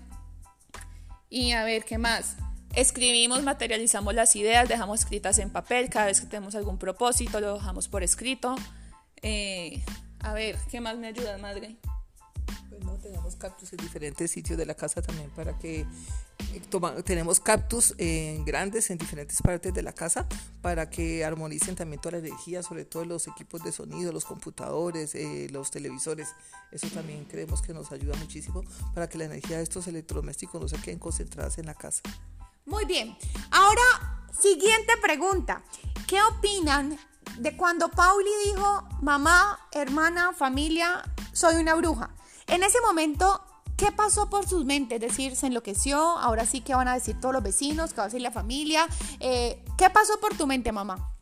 Y 1.30 1.52
a 1.52 1.64
ver, 1.64 1.86
¿qué 1.86 1.96
más? 1.96 2.36
Escribimos, 2.74 3.42
materializamos 3.44 4.12
las 4.12 4.36
ideas, 4.36 4.68
dejamos 4.68 5.00
escritas 5.00 5.38
en 5.38 5.48
papel, 5.48 5.88
cada 5.88 6.04
vez 6.04 6.20
que 6.20 6.26
tenemos 6.26 6.54
algún 6.54 6.76
propósito 6.76 7.40
lo 7.40 7.54
dejamos 7.54 7.88
por 7.88 8.02
escrito. 8.02 8.56
Eh, 9.22 9.82
a 10.20 10.34
ver, 10.34 10.58
¿qué 10.70 10.82
más 10.82 10.98
me 10.98 11.06
ayuda, 11.06 11.38
madre? 11.38 11.78
Tenemos 13.02 13.36
cactus 13.36 13.72
en 13.72 13.78
diferentes 13.78 14.30
sitios 14.30 14.58
de 14.58 14.66
la 14.66 14.74
casa 14.74 15.02
también 15.02 15.30
para 15.30 15.58
que 15.58 15.80
eh, 15.80 17.02
tenemos 17.04 17.40
cactus 17.40 17.94
eh, 17.98 18.40
grandes 18.44 18.90
en 18.90 18.98
diferentes 18.98 19.40
partes 19.42 19.72
de 19.72 19.82
la 19.82 19.92
casa 19.92 20.26
para 20.62 20.90
que 20.90 21.24
armonicen 21.24 21.76
también 21.76 22.00
toda 22.00 22.12
la 22.12 22.26
energía, 22.26 22.62
sobre 22.62 22.84
todo 22.84 23.04
los 23.04 23.28
equipos 23.28 23.62
de 23.62 23.72
sonido, 23.72 24.12
los 24.12 24.24
computadores, 24.24 25.14
eh, 25.14 25.48
los 25.50 25.70
televisores. 25.70 26.28
Eso 26.72 26.88
también 26.88 27.24
creemos 27.24 27.62
que 27.62 27.72
nos 27.72 27.92
ayuda 27.92 28.16
muchísimo 28.16 28.62
para 28.94 29.08
que 29.08 29.18
la 29.18 29.24
energía 29.24 29.58
de 29.58 29.62
estos 29.62 29.86
electrodomésticos 29.86 30.60
no 30.60 30.68
se 30.68 30.76
queden 30.78 30.98
concentradas 30.98 31.58
en 31.58 31.66
la 31.66 31.74
casa. 31.74 32.02
Muy 32.64 32.84
bien. 32.84 33.16
Ahora, 33.50 34.26
siguiente 34.38 34.94
pregunta. 35.00 35.62
¿Qué 36.06 36.18
opinan 36.22 36.98
de 37.38 37.56
cuando 37.56 37.90
Pauli 37.90 38.30
dijo, 38.44 38.88
mamá, 39.02 39.68
hermana, 39.72 40.32
familia, 40.32 41.02
soy 41.32 41.56
una 41.56 41.74
bruja? 41.74 42.10
En 42.48 42.62
ese 42.62 42.80
momento, 42.80 43.40
¿qué 43.76 43.90
pasó 43.90 44.30
por 44.30 44.48
sus 44.48 44.64
mentes? 44.64 45.02
Es 45.02 45.08
decir, 45.08 45.34
se 45.36 45.48
enloqueció, 45.48 45.98
ahora 45.98 46.46
sí 46.46 46.60
que 46.60 46.74
van 46.74 46.88
a 46.88 46.94
decir 46.94 47.20
todos 47.20 47.34
los 47.34 47.42
vecinos, 47.42 47.90
que 47.90 47.96
va 47.96 48.04
a 48.04 48.06
decir 48.06 48.20
la 48.20 48.30
familia. 48.30 48.86
Eh, 49.20 49.64
¿Qué 49.76 49.90
pasó 49.90 50.20
por 50.20 50.36
tu 50.36 50.46
mente, 50.46 50.70
mamá? 50.70 51.15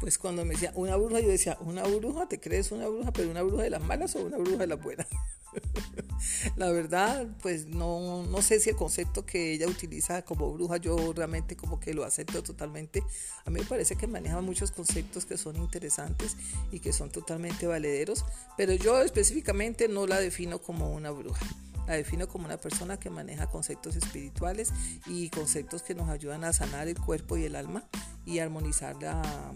Pues 0.00 0.16
cuando 0.16 0.44
me 0.44 0.54
decía 0.54 0.72
una 0.76 0.96
bruja, 0.96 1.20
yo 1.20 1.28
decía, 1.28 1.58
¿una 1.60 1.82
bruja? 1.82 2.28
¿Te 2.28 2.38
crees 2.38 2.70
una 2.70 2.86
bruja? 2.86 3.12
¿Pero 3.12 3.30
una 3.30 3.42
bruja 3.42 3.64
de 3.64 3.70
las 3.70 3.82
malas 3.82 4.14
o 4.14 4.20
una 4.20 4.38
bruja 4.38 4.58
de 4.58 4.66
las 4.68 4.80
buenas? 4.80 5.06
la 6.56 6.70
verdad, 6.70 7.26
pues 7.42 7.66
no, 7.66 8.22
no 8.24 8.42
sé 8.42 8.60
si 8.60 8.70
el 8.70 8.76
concepto 8.76 9.26
que 9.26 9.52
ella 9.52 9.66
utiliza 9.66 10.22
como 10.22 10.52
bruja, 10.52 10.76
yo 10.76 11.12
realmente 11.12 11.56
como 11.56 11.80
que 11.80 11.94
lo 11.94 12.04
acepto 12.04 12.42
totalmente. 12.42 13.02
A 13.44 13.50
mí 13.50 13.60
me 13.60 13.66
parece 13.66 13.96
que 13.96 14.06
maneja 14.06 14.40
muchos 14.40 14.70
conceptos 14.70 15.26
que 15.26 15.36
son 15.36 15.56
interesantes 15.56 16.36
y 16.70 16.80
que 16.80 16.92
son 16.92 17.10
totalmente 17.10 17.66
valederos, 17.66 18.24
pero 18.56 18.74
yo 18.74 19.00
específicamente 19.02 19.88
no 19.88 20.06
la 20.06 20.20
defino 20.20 20.60
como 20.60 20.92
una 20.92 21.10
bruja. 21.10 21.44
La 21.88 21.94
defino 21.94 22.28
como 22.28 22.44
una 22.44 22.58
persona 22.58 23.00
que 23.00 23.08
maneja 23.08 23.46
conceptos 23.46 23.96
espirituales 23.96 24.72
y 25.06 25.30
conceptos 25.30 25.82
que 25.82 25.94
nos 25.94 26.10
ayudan 26.10 26.44
a 26.44 26.52
sanar 26.52 26.86
el 26.86 26.98
cuerpo 26.98 27.38
y 27.38 27.44
el 27.44 27.56
alma 27.56 27.82
y 28.26 28.40
armonizar, 28.40 28.94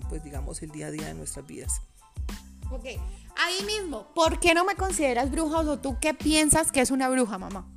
pues 0.08 0.24
digamos, 0.24 0.62
el 0.62 0.70
día 0.70 0.86
a 0.86 0.90
día 0.90 1.06
de 1.08 1.14
nuestras 1.14 1.46
vidas. 1.46 1.82
Ok, 2.70 2.86
ahí 3.36 3.64
mismo, 3.66 4.14
¿por 4.14 4.40
qué 4.40 4.54
no 4.54 4.64
me 4.64 4.76
consideras 4.76 5.30
bruja 5.30 5.58
o 5.58 5.78
tú 5.78 5.98
qué 6.00 6.14
piensas 6.14 6.72
que 6.72 6.80
es 6.80 6.90
una 6.90 7.10
bruja, 7.10 7.36
mamá? 7.36 7.70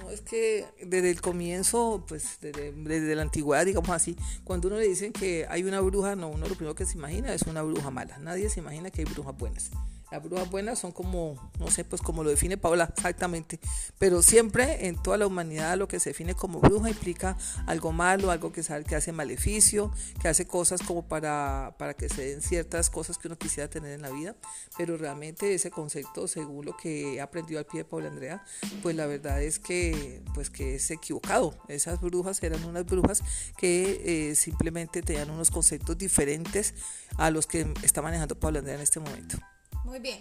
No, 0.00 0.08
es 0.08 0.22
que 0.22 0.64
desde 0.82 1.10
el 1.10 1.20
comienzo, 1.20 2.02
pues 2.08 2.38
desde, 2.40 2.72
desde, 2.72 3.14
la 3.14 3.22
antigüedad, 3.22 3.66
digamos 3.66 3.90
así, 3.90 4.16
cuando 4.42 4.68
uno 4.68 4.78
le 4.78 4.88
dicen 4.88 5.12
que 5.12 5.46
hay 5.50 5.64
una 5.64 5.80
bruja, 5.80 6.16
no, 6.16 6.28
uno 6.28 6.48
lo 6.48 6.54
primero 6.54 6.74
que 6.74 6.86
se 6.86 6.96
imagina 6.96 7.34
es 7.34 7.42
una 7.42 7.60
bruja 7.60 7.90
mala. 7.90 8.16
Nadie 8.18 8.48
se 8.48 8.60
imagina 8.60 8.90
que 8.90 9.02
hay 9.02 9.04
brujas 9.04 9.36
buenas. 9.36 9.70
Las 10.14 10.22
brujas 10.22 10.48
buenas 10.48 10.78
son 10.78 10.92
como, 10.92 11.50
no 11.58 11.72
sé, 11.72 11.84
pues 11.84 12.00
como 12.00 12.22
lo 12.22 12.30
define 12.30 12.56
Paula 12.56 12.84
exactamente, 12.96 13.58
pero 13.98 14.22
siempre 14.22 14.86
en 14.86 15.02
toda 15.02 15.18
la 15.18 15.26
humanidad 15.26 15.76
lo 15.76 15.88
que 15.88 15.98
se 15.98 16.10
define 16.10 16.36
como 16.36 16.60
bruja 16.60 16.88
implica 16.88 17.36
algo 17.66 17.90
malo, 17.90 18.30
algo 18.30 18.52
que, 18.52 18.62
que 18.86 18.94
hace 18.94 19.10
maleficio, 19.10 19.90
que 20.22 20.28
hace 20.28 20.46
cosas 20.46 20.82
como 20.82 21.08
para, 21.08 21.74
para 21.80 21.94
que 21.94 22.08
se 22.08 22.28
den 22.28 22.42
ciertas 22.42 22.90
cosas 22.90 23.18
que 23.18 23.26
uno 23.26 23.36
quisiera 23.36 23.68
tener 23.68 23.90
en 23.90 24.02
la 24.02 24.10
vida, 24.10 24.36
pero 24.78 24.96
realmente 24.96 25.52
ese 25.52 25.72
concepto, 25.72 26.28
según 26.28 26.64
lo 26.64 26.76
que 26.76 27.16
he 27.16 27.20
aprendido 27.20 27.58
al 27.58 27.66
pie 27.66 27.80
de 27.80 27.84
Paula 27.84 28.06
Andrea, 28.06 28.44
pues 28.84 28.94
la 28.94 29.06
verdad 29.06 29.42
es 29.42 29.58
que, 29.58 30.22
pues 30.32 30.48
que 30.48 30.76
es 30.76 30.92
equivocado. 30.92 31.58
Esas 31.66 32.00
brujas 32.00 32.40
eran 32.40 32.62
unas 32.62 32.86
brujas 32.86 33.20
que 33.56 34.30
eh, 34.30 34.36
simplemente 34.36 35.02
tenían 35.02 35.30
unos 35.30 35.50
conceptos 35.50 35.98
diferentes 35.98 36.72
a 37.16 37.32
los 37.32 37.48
que 37.48 37.66
está 37.82 38.00
manejando 38.00 38.38
Paula 38.38 38.60
Andrea 38.60 38.76
en 38.76 38.82
este 38.82 39.00
momento. 39.00 39.38
Muy 39.84 39.98
bien. 39.98 40.20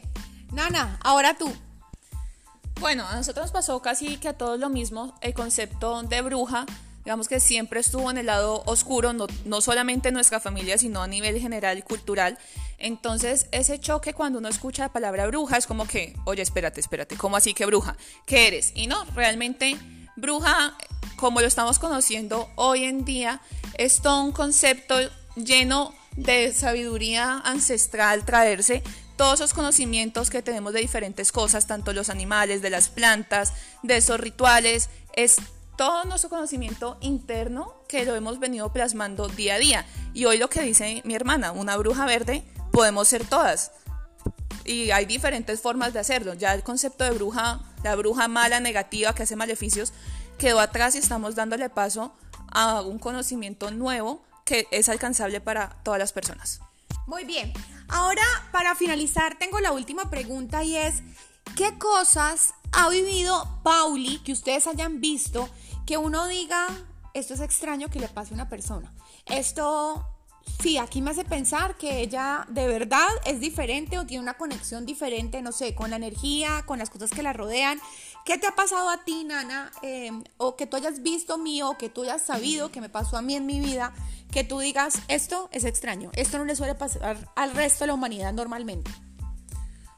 Nana, 0.52 1.00
ahora 1.04 1.36
tú. 1.36 1.52
Bueno, 2.80 3.08
a 3.08 3.16
nosotros 3.16 3.46
nos 3.46 3.52
pasó 3.52 3.82
casi 3.82 4.18
que 4.18 4.28
a 4.28 4.38
todos 4.38 4.60
lo 4.60 4.70
mismo. 4.70 5.16
El 5.22 5.34
concepto 5.34 6.04
de 6.04 6.22
bruja, 6.22 6.66
digamos 7.06 7.28
que 7.28 7.40
siempre 7.40 7.80
estuvo 7.80 8.12
en 8.12 8.18
el 8.18 8.26
lado 8.26 8.62
oscuro, 8.66 9.14
no, 9.14 9.28
no 9.46 9.62
solamente 9.62 10.10
en 10.10 10.16
nuestra 10.16 10.40
familia, 10.40 10.78
sino 10.78 11.02
a 11.02 11.08
nivel 11.08 11.40
general 11.40 11.84
cultural. 11.84 12.38
Entonces, 12.78 13.48
ese 13.52 13.80
choque 13.80 14.14
cuando 14.14 14.40
uno 14.40 14.50
escucha 14.50 14.84
la 14.84 14.92
palabra 14.92 15.28
bruja 15.28 15.58
es 15.58 15.66
como 15.66 15.88
que, 15.88 16.16
oye, 16.26 16.42
espérate, 16.42 16.82
espérate, 16.82 17.16
¿cómo 17.16 17.38
así 17.38 17.54
que 17.54 17.66
bruja? 17.66 17.96
¿Qué 18.26 18.48
eres? 18.48 18.74
Y 18.76 18.88
no, 18.88 19.06
realmente 19.16 19.78
bruja, 20.18 20.76
como 21.16 21.40
lo 21.40 21.48
estamos 21.48 21.80
conociendo 21.80 22.50
hoy 22.56 22.84
en 22.84 23.06
día, 23.06 23.40
es 23.78 24.02
todo 24.02 24.24
un 24.24 24.34
concepto 24.34 24.96
lleno 25.36 25.94
de 26.16 26.54
sabiduría 26.54 27.40
ancestral 27.40 28.26
traerse 28.26 28.84
todos 29.24 29.40
esos 29.40 29.54
conocimientos 29.54 30.30
que 30.30 30.42
tenemos 30.42 30.74
de 30.74 30.82
diferentes 30.82 31.32
cosas, 31.32 31.66
tanto 31.66 31.94
los 31.94 32.10
animales, 32.10 32.62
de 32.62 32.70
las 32.70 32.90
plantas, 32.90 33.54
de 33.82 33.96
esos 33.96 34.20
rituales, 34.20 34.90
es 35.16 35.38
todo 35.78 36.04
nuestro 36.04 36.30
conocimiento 36.30 36.98
interno 37.00 37.74
que 37.88 38.04
lo 38.04 38.16
hemos 38.16 38.42
venido 38.42 38.74
plasmando 38.74 39.30
día 39.30 39.56
a 39.56 39.60
día. 39.60 39.86
Y 40.14 40.26
hoy 40.26 40.40
lo 40.40 40.50
que 40.50 40.62
dice 40.62 41.02
mi 41.06 41.16
hermana, 41.16 41.54
una 41.54 41.78
bruja 41.78 42.06
verde, 42.06 42.44
podemos 42.74 43.08
ser 43.08 43.24
todas. 43.24 43.72
Y 44.66 44.92
hay 44.92 45.06
diferentes 45.06 45.62
formas 45.62 45.94
de 45.94 46.00
hacerlo. 46.00 46.34
Ya 46.34 46.54
el 46.54 46.64
concepto 46.64 47.06
de 47.06 47.12
bruja, 47.12 47.62
la 47.82 47.96
bruja 47.96 48.28
mala, 48.28 48.60
negativa, 48.60 49.16
que 49.16 49.24
hace 49.24 49.38
maleficios, 49.38 49.94
quedó 50.38 50.60
atrás 50.60 50.96
y 50.96 50.98
estamos 50.98 51.34
dándole 51.34 51.70
paso 51.70 52.14
a 52.52 52.82
un 52.82 53.00
conocimiento 53.00 53.72
nuevo 53.72 54.22
que 54.44 54.68
es 54.72 54.90
alcanzable 54.90 55.40
para 55.40 55.78
todas 55.84 55.98
las 55.98 56.12
personas. 56.12 56.60
Muy 57.08 57.24
bien. 57.24 57.54
Ahora, 57.94 58.24
para 58.52 58.74
finalizar, 58.74 59.38
tengo 59.38 59.60
la 59.60 59.72
última 59.72 60.10
pregunta 60.10 60.64
y 60.64 60.76
es, 60.76 61.04
¿qué 61.56 61.78
cosas 61.78 62.56
ha 62.72 62.90
vivido 62.90 63.62
Pauli 63.62 64.18
que 64.24 64.32
ustedes 64.32 64.66
hayan 64.66 65.00
visto 65.00 65.48
que 65.86 65.98
uno 65.98 66.26
diga, 66.28 66.66
esto 67.14 67.36
es 67.36 67.40
extraño 67.40 67.90
que 67.90 68.00
le 68.00 68.08
pase 68.08 68.32
a 68.32 68.34
una 68.34 68.50
persona? 68.50 68.92
Esto, 69.28 70.08
sí, 70.60 70.80
aquí 70.80 71.04
me 71.04 71.12
hace 71.12 71.24
pensar 71.24 71.78
que 71.78 72.02
ella 72.02 72.48
de 72.50 72.66
verdad 72.66 73.10
es 73.26 73.40
diferente 73.40 74.00
o 74.00 74.08
tiene 74.08 74.24
una 74.24 74.40
conexión 74.40 74.88
diferente, 74.88 75.44
no 75.44 75.52
sé, 75.52 75.76
con 75.76 75.92
la 75.92 75.98
energía, 75.98 76.64
con 76.66 76.80
las 76.80 76.90
cosas 76.90 77.12
que 77.12 77.22
la 77.22 77.32
rodean. 77.32 77.80
¿Qué 78.26 78.38
te 78.38 78.48
ha 78.48 78.56
pasado 78.56 78.90
a 78.90 79.04
ti, 79.04 79.26
Nana? 79.26 79.72
Eh, 79.82 80.12
o 80.38 80.56
que 80.56 80.66
tú 80.66 80.78
hayas 80.78 81.04
visto 81.04 81.38
mío, 81.38 81.72
o 81.72 81.78
que 81.78 81.90
tú 81.90 82.04
hayas 82.04 82.22
sabido 82.22 82.72
que 82.72 82.80
me 82.80 82.88
pasó 82.88 83.18
a 83.18 83.22
mí 83.22 83.36
en 83.36 83.46
mi 83.46 83.60
vida, 83.60 83.94
que 84.32 84.46
tú 84.46 84.60
digas, 84.60 84.96
esto 85.10 85.50
es 85.52 85.66
extraño, 85.66 86.10
esto 86.16 86.38
no 86.38 86.46
le 86.46 86.56
suele 86.56 86.74
pasar 86.74 87.30
al 87.36 87.52
resto 87.52 87.84
de 87.84 87.88
la 87.88 87.94
humanidad 87.96 88.32
normalmente. 88.32 88.90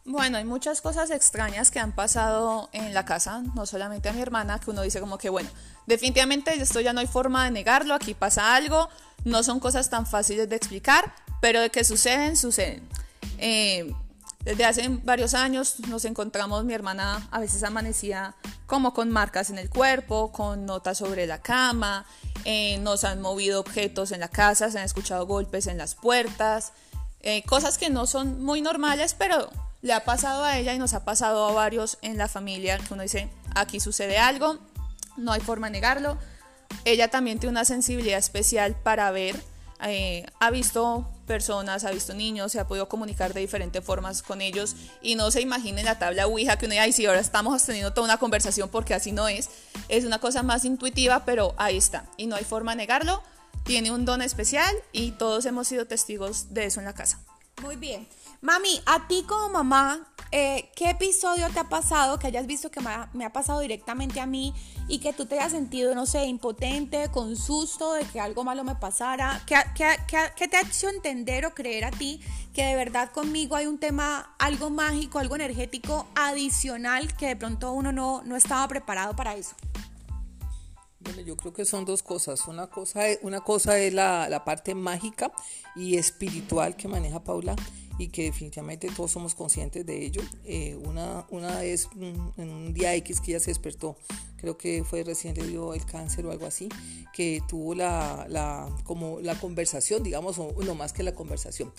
Bueno, 0.05 0.37
hay 0.37 0.45
muchas 0.45 0.81
cosas 0.81 1.09
extrañas 1.09 1.71
que 1.71 1.79
han 1.79 1.91
pasado 1.91 2.69
en 2.73 2.93
la 2.93 3.05
casa, 3.05 3.43
no 3.55 3.65
solamente 3.65 4.09
a 4.09 4.13
mi 4.13 4.21
hermana, 4.21 4.59
que 4.59 4.71
uno 4.71 4.81
dice 4.81 4.99
como 4.99 5.17
que, 5.17 5.29
bueno, 5.29 5.49
definitivamente 5.87 6.53
esto 6.61 6.79
ya 6.79 6.93
no 6.93 6.99
hay 6.99 7.07
forma 7.07 7.45
de 7.45 7.51
negarlo, 7.51 7.93
aquí 7.93 8.13
pasa 8.13 8.55
algo, 8.55 8.89
no 9.23 9.41
son 9.43 9.59
cosas 9.59 9.89
tan 9.89 10.05
fáciles 10.05 10.49
de 10.49 10.55
explicar, 10.55 11.13
pero 11.41 11.59
de 11.59 11.69
que 11.69 11.83
suceden, 11.83 12.37
suceden. 12.37 12.87
Eh, 13.37 13.95
desde 14.45 14.63
hace 14.63 14.87
varios 15.03 15.33
años 15.33 15.79
nos 15.87 16.05
encontramos, 16.05 16.63
mi 16.65 16.75
hermana 16.75 17.27
a 17.31 17.39
veces 17.39 17.63
amanecía 17.63 18.35
como 18.67 18.93
con 18.93 19.09
marcas 19.09 19.49
en 19.49 19.57
el 19.57 19.71
cuerpo, 19.71 20.31
con 20.31 20.67
notas 20.67 20.99
sobre 20.99 21.25
la 21.25 21.41
cama, 21.41 22.05
eh, 22.45 22.77
nos 22.77 23.03
han 23.05 23.21
movido 23.21 23.59
objetos 23.59 24.11
en 24.11 24.19
la 24.19 24.27
casa, 24.27 24.69
se 24.69 24.77
han 24.77 24.85
escuchado 24.85 25.25
golpes 25.25 25.65
en 25.65 25.79
las 25.79 25.95
puertas, 25.95 26.73
eh, 27.21 27.43
cosas 27.47 27.79
que 27.79 27.89
no 27.89 28.05
son 28.05 28.43
muy 28.43 28.61
normales, 28.61 29.15
pero 29.17 29.49
le 29.81 29.93
ha 29.93 30.05
pasado 30.05 30.43
a 30.43 30.59
ella 30.59 30.75
y 30.75 30.77
nos 30.77 30.93
ha 30.93 31.03
pasado 31.05 31.49
a 31.49 31.51
varios 31.51 31.97
en 32.03 32.19
la 32.19 32.27
familia, 32.27 32.77
que 32.77 32.93
uno 32.93 33.01
dice, 33.01 33.29
aquí 33.55 33.79
sucede 33.79 34.19
algo, 34.19 34.59
no 35.17 35.31
hay 35.31 35.41
forma 35.41 35.67
de 35.67 35.71
negarlo. 35.71 36.19
Ella 36.83 37.09
también 37.09 37.39
tiene 37.39 37.51
una 37.51 37.65
sensibilidad 37.65 38.19
especial 38.19 38.75
para 38.75 39.09
ver, 39.09 39.41
eh, 39.81 40.27
ha 40.39 40.51
visto 40.51 41.09
personas, 41.25 41.83
ha 41.83 41.91
visto 41.91 42.13
niños, 42.13 42.51
se 42.51 42.59
ha 42.59 42.67
podido 42.67 42.87
comunicar 42.87 43.33
de 43.33 43.41
diferentes 43.41 43.83
formas 43.83 44.21
con 44.21 44.41
ellos 44.41 44.75
y 45.01 45.15
no 45.15 45.31
se 45.31 45.41
imaginen 45.41 45.85
la 45.85 45.99
tabla 45.99 46.27
Ouija 46.27 46.57
que 46.57 46.65
uno 46.65 46.75
dice, 46.75 46.91
sí, 46.93 47.05
ahora 47.05 47.19
estamos 47.19 47.63
teniendo 47.63 47.93
toda 47.93 48.05
una 48.05 48.17
conversación 48.17 48.69
porque 48.69 48.93
así 48.93 49.11
no 49.11 49.27
es. 49.27 49.49
Es 49.89 50.05
una 50.05 50.19
cosa 50.19 50.43
más 50.43 50.65
intuitiva, 50.65 51.25
pero 51.25 51.53
ahí 51.57 51.77
está 51.77 52.05
y 52.17 52.27
no 52.27 52.35
hay 52.35 52.43
forma 52.43 52.71
de 52.71 52.77
negarlo. 52.77 53.21
Tiene 53.63 53.91
un 53.91 54.05
don 54.05 54.21
especial 54.21 54.73
y 54.91 55.11
todos 55.11 55.45
hemos 55.45 55.67
sido 55.67 55.85
testigos 55.85 56.53
de 56.53 56.65
eso 56.65 56.79
en 56.79 56.85
la 56.85 56.93
casa. 56.93 57.19
Muy 57.61 57.75
bien. 57.75 58.07
Mami, 58.41 58.81
a 58.85 59.07
ti 59.07 59.23
como 59.27 59.49
mamá, 59.49 60.07
eh, 60.31 60.69
¿qué 60.75 60.89
episodio 60.89 61.49
te 61.49 61.59
ha 61.59 61.69
pasado 61.69 62.19
que 62.19 62.27
hayas 62.27 62.47
visto 62.47 62.69
que 62.71 62.81
me 62.81 63.25
ha, 63.25 63.33
pasado 63.33 63.59
directamente 63.59 64.19
a 64.19 64.25
mí 64.25 64.53
y 64.87 64.99
que 64.99 65.13
tú 65.13 65.25
te 65.25 65.39
hayas 65.39 65.51
sentido, 65.51 65.95
no 65.95 66.05
sé, 66.05 66.25
impotente, 66.25 67.09
con 67.11 67.35
susto 67.35 67.93
de 67.93 68.03
que 68.05 68.19
algo 68.19 68.43
malo 68.43 68.63
me 68.63 68.75
pasara? 68.75 69.41
¿Qué, 69.45 69.55
qué 69.75 70.47
te 70.47 70.57
ha 70.57 70.61
hecho 70.61 70.89
entender 70.89 71.45
o 71.45 71.53
creer 71.53 71.85
a 71.85 71.91
ti 71.91 72.21
que 72.53 72.63
de 72.63 72.75
verdad 72.75 73.11
conmigo 73.11 73.55
hay 73.55 73.67
un 73.67 73.77
tema, 73.77 74.35
algo 74.39 74.69
mágico, 74.69 75.19
algo 75.19 75.35
energético 75.35 76.07
adicional 76.15 77.15
que 77.15 77.27
de 77.27 77.35
pronto 77.35 77.71
uno 77.73 77.91
no, 77.91 78.21
no 78.23 78.35
estaba 78.35 78.67
preparado 78.67 79.15
para 79.15 79.35
eso? 79.35 79.55
Bueno, 80.99 81.21
yo 81.21 81.37
creo 81.37 81.53
que 81.53 81.65
son 81.65 81.85
dos 81.85 82.01
cosas. 82.01 82.47
Una 82.47 82.67
cosa 82.67 83.01
una 83.21 83.41
cosa 83.41 83.77
es 83.77 83.93
la, 83.93 84.27
la 84.27 84.43
parte 84.43 84.73
mágica 84.73 85.31
y 85.75 85.97
espiritual 85.97 86.75
que 86.75 86.87
maneja 86.87 87.23
Paula 87.23 87.55
y 87.97 88.09
que 88.09 88.23
definitivamente 88.23 88.89
todos 88.95 89.11
somos 89.11 89.35
conscientes 89.35 89.85
de 89.85 90.05
ello. 90.05 90.21
Eh, 90.45 90.77
una, 90.83 91.25
una 91.29 91.59
vez 91.59 91.89
en 91.95 92.49
un 92.49 92.73
día 92.73 92.93
X 92.95 93.21
que 93.21 93.31
ella 93.31 93.39
se 93.39 93.51
despertó, 93.51 93.97
creo 94.37 94.57
que 94.57 94.83
fue 94.83 95.03
recién 95.03 95.35
le 95.35 95.47
dio 95.47 95.73
el 95.73 95.85
cáncer 95.85 96.25
o 96.25 96.31
algo 96.31 96.45
así, 96.45 96.69
que 97.13 97.41
tuvo 97.47 97.75
la, 97.75 98.25
la, 98.29 98.69
como 98.83 99.19
la 99.21 99.39
conversación, 99.39 100.03
digamos, 100.03 100.37
o 100.39 100.53
no 100.63 100.75
más 100.75 100.93
que 100.93 101.03
la 101.03 101.13
conversación, 101.13 101.71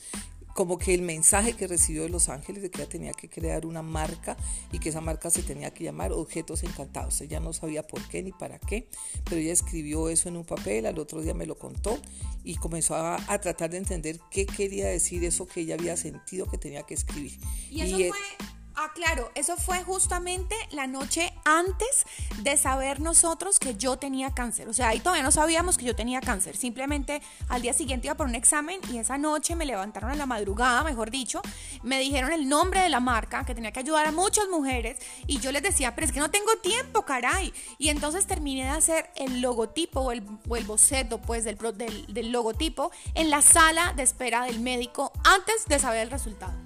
como 0.56 0.78
que 0.78 0.94
el 0.94 1.02
mensaje 1.02 1.52
que 1.52 1.66
recibió 1.66 2.04
de 2.04 2.08
Los 2.08 2.30
Ángeles 2.30 2.62
de 2.62 2.70
que 2.70 2.80
ella 2.80 2.88
tenía 2.88 3.12
que 3.12 3.28
crear 3.28 3.66
una 3.66 3.82
marca 3.82 4.38
y 4.72 4.78
que 4.78 4.88
esa 4.88 5.02
marca 5.02 5.28
se 5.28 5.42
tenía 5.42 5.70
que 5.70 5.84
llamar 5.84 6.12
Objetos 6.12 6.62
Encantados. 6.62 7.20
Ella 7.20 7.40
no 7.40 7.52
sabía 7.52 7.86
por 7.86 8.02
qué 8.08 8.22
ni 8.22 8.32
para 8.32 8.58
qué, 8.58 8.88
pero 9.24 9.36
ella 9.36 9.52
escribió 9.52 10.08
eso 10.08 10.30
en 10.30 10.38
un 10.38 10.46
papel, 10.46 10.86
al 10.86 10.98
otro 10.98 11.20
día 11.20 11.34
me 11.34 11.44
lo 11.44 11.58
contó 11.58 11.98
y 12.42 12.56
comenzó 12.56 12.96
a, 12.96 13.18
tratar 13.38 13.68
de 13.68 13.76
entender 13.76 14.18
qué 14.30 14.46
quería 14.46 14.88
decir 14.88 15.24
eso 15.24 15.46
que 15.46 15.60
ella 15.60 15.74
había 15.74 15.94
sentido 15.94 16.46
que 16.46 16.56
tenía 16.56 16.84
que 16.84 16.94
escribir. 16.94 17.38
Y 17.70 17.82
eso 17.82 17.98
fue 17.98 18.55
Ah, 18.78 18.90
claro, 18.94 19.30
eso 19.34 19.56
fue 19.56 19.82
justamente 19.84 20.54
la 20.70 20.86
noche 20.86 21.32
antes 21.46 22.04
de 22.42 22.58
saber 22.58 23.00
nosotros 23.00 23.58
que 23.58 23.74
yo 23.74 23.96
tenía 23.96 24.34
cáncer. 24.34 24.68
O 24.68 24.74
sea, 24.74 24.88
ahí 24.88 25.00
todavía 25.00 25.22
no 25.22 25.32
sabíamos 25.32 25.78
que 25.78 25.86
yo 25.86 25.96
tenía 25.96 26.20
cáncer. 26.20 26.58
Simplemente 26.58 27.22
al 27.48 27.62
día 27.62 27.72
siguiente 27.72 28.08
iba 28.08 28.16
por 28.16 28.26
un 28.26 28.34
examen 28.34 28.78
y 28.92 28.98
esa 28.98 29.16
noche 29.16 29.56
me 29.56 29.64
levantaron 29.64 30.10
a 30.10 30.14
la 30.14 30.26
madrugada, 30.26 30.84
mejor 30.84 31.10
dicho, 31.10 31.40
me 31.82 31.98
dijeron 31.98 32.32
el 32.32 32.50
nombre 32.50 32.80
de 32.80 32.90
la 32.90 33.00
marca, 33.00 33.46
que 33.46 33.54
tenía 33.54 33.72
que 33.72 33.80
ayudar 33.80 34.04
a 34.04 34.12
muchas 34.12 34.46
mujeres 34.48 34.98
y 35.26 35.40
yo 35.40 35.52
les 35.52 35.62
decía, 35.62 35.94
pero 35.94 36.06
es 36.06 36.12
que 36.12 36.20
no 36.20 36.30
tengo 36.30 36.54
tiempo, 36.56 37.06
caray. 37.06 37.54
Y 37.78 37.88
entonces 37.88 38.26
terminé 38.26 38.64
de 38.64 38.70
hacer 38.70 39.08
el 39.16 39.40
logotipo 39.40 40.00
o 40.00 40.12
el, 40.12 40.20
boceto, 40.66 41.18
pues, 41.22 41.44
del, 41.44 41.56
del, 41.56 42.12
del 42.12 42.30
logotipo 42.30 42.90
en 43.14 43.30
la 43.30 43.40
sala 43.40 43.94
de 43.96 44.02
espera 44.02 44.44
del 44.44 44.60
médico 44.60 45.12
antes 45.24 45.64
de 45.64 45.78
saber 45.78 46.02
el 46.02 46.10
resultado. 46.10 46.65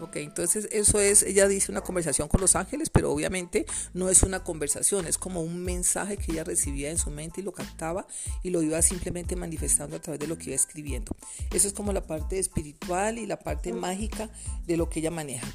Ok, 0.00 0.16
entonces 0.16 0.68
eso 0.72 0.98
es, 0.98 1.22
ella 1.22 1.46
dice 1.48 1.70
una 1.70 1.80
conversación 1.80 2.28
con 2.28 2.40
los 2.40 2.56
ángeles, 2.56 2.90
pero 2.90 3.12
obviamente 3.12 3.64
no 3.92 4.08
es 4.08 4.22
una 4.22 4.42
conversación, 4.42 5.06
es 5.06 5.18
como 5.18 5.40
un 5.40 5.62
mensaje 5.62 6.16
que 6.16 6.32
ella 6.32 6.44
recibía 6.44 6.90
en 6.90 6.98
su 6.98 7.10
mente 7.10 7.40
y 7.40 7.44
lo 7.44 7.52
captaba 7.52 8.06
y 8.42 8.50
lo 8.50 8.62
iba 8.62 8.80
simplemente 8.82 9.36
manifestando 9.36 9.96
a 9.96 10.00
través 10.00 10.20
de 10.20 10.26
lo 10.26 10.36
que 10.36 10.46
iba 10.46 10.56
escribiendo. 10.56 11.16
Eso 11.52 11.68
es 11.68 11.74
como 11.74 11.92
la 11.92 12.06
parte 12.06 12.38
espiritual 12.38 13.18
y 13.18 13.26
la 13.26 13.38
parte 13.38 13.72
mágica 13.72 14.30
de 14.66 14.76
lo 14.76 14.88
que 14.90 15.00
ella 15.00 15.10
maneja. 15.10 15.46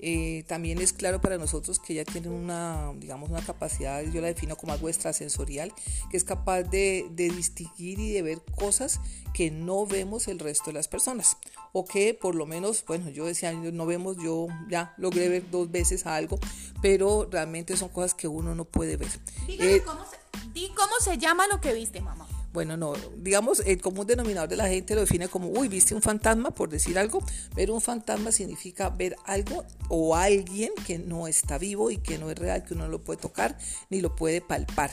Eh, 0.00 0.44
también 0.46 0.80
es 0.80 0.92
claro 0.92 1.20
para 1.20 1.38
nosotros 1.38 1.80
que 1.80 1.92
ella 1.92 2.04
tiene 2.04 2.28
una, 2.28 2.92
digamos, 2.96 3.30
una 3.30 3.44
capacidad, 3.44 4.02
yo 4.02 4.20
la 4.20 4.28
defino 4.28 4.56
como 4.56 4.72
algo 4.72 4.88
extrasensorial, 4.88 5.72
que 6.10 6.16
es 6.16 6.22
capaz 6.22 6.62
de, 6.62 7.06
de, 7.10 7.30
distinguir 7.30 7.98
y 7.98 8.12
de 8.12 8.22
ver 8.22 8.42
cosas 8.56 9.00
que 9.34 9.50
no 9.50 9.86
vemos 9.86 10.28
el 10.28 10.38
resto 10.38 10.66
de 10.66 10.74
las 10.74 10.86
personas. 10.86 11.36
O 11.72 11.84
que 11.84 12.14
por 12.14 12.36
lo 12.36 12.46
menos, 12.46 12.84
bueno, 12.86 13.10
yo 13.10 13.26
decía, 13.26 13.52
no 13.52 13.86
vemos, 13.86 14.16
yo 14.18 14.46
ya 14.68 14.94
logré 14.98 15.28
ver 15.28 15.50
dos 15.50 15.70
veces 15.70 16.06
algo, 16.06 16.38
pero 16.80 17.28
realmente 17.28 17.76
son 17.76 17.88
cosas 17.88 18.14
que 18.14 18.28
uno 18.28 18.54
no 18.54 18.64
puede 18.64 18.96
ver. 18.96 19.08
Eh, 19.48 19.82
cómo 19.84 20.04
di 20.52 20.68
cómo 20.74 20.92
se 21.00 21.18
llama 21.18 21.46
lo 21.48 21.60
que 21.60 21.72
viste, 21.72 22.00
mamá. 22.00 22.27
Bueno, 22.52 22.76
no, 22.76 22.94
digamos, 23.16 23.60
el 23.60 23.80
común 23.80 24.06
denominador 24.06 24.48
de 24.48 24.56
la 24.56 24.68
gente 24.68 24.94
lo 24.94 25.02
define 25.02 25.28
como, 25.28 25.48
uy, 25.48 25.68
viste 25.68 25.94
un 25.94 26.02
fantasma, 26.02 26.50
por 26.50 26.70
decir 26.70 26.98
algo. 26.98 27.22
Ver 27.54 27.70
un 27.70 27.80
fantasma 27.80 28.32
significa 28.32 28.88
ver 28.90 29.16
algo 29.24 29.64
o 29.88 30.16
alguien 30.16 30.72
que 30.86 30.98
no 30.98 31.28
está 31.28 31.58
vivo 31.58 31.90
y 31.90 31.98
que 31.98 32.18
no 32.18 32.30
es 32.30 32.38
real, 32.38 32.64
que 32.64 32.74
uno 32.74 32.84
no 32.84 32.90
lo 32.90 33.04
puede 33.04 33.20
tocar 33.20 33.58
ni 33.90 34.00
lo 34.00 34.16
puede 34.16 34.40
palpar. 34.40 34.90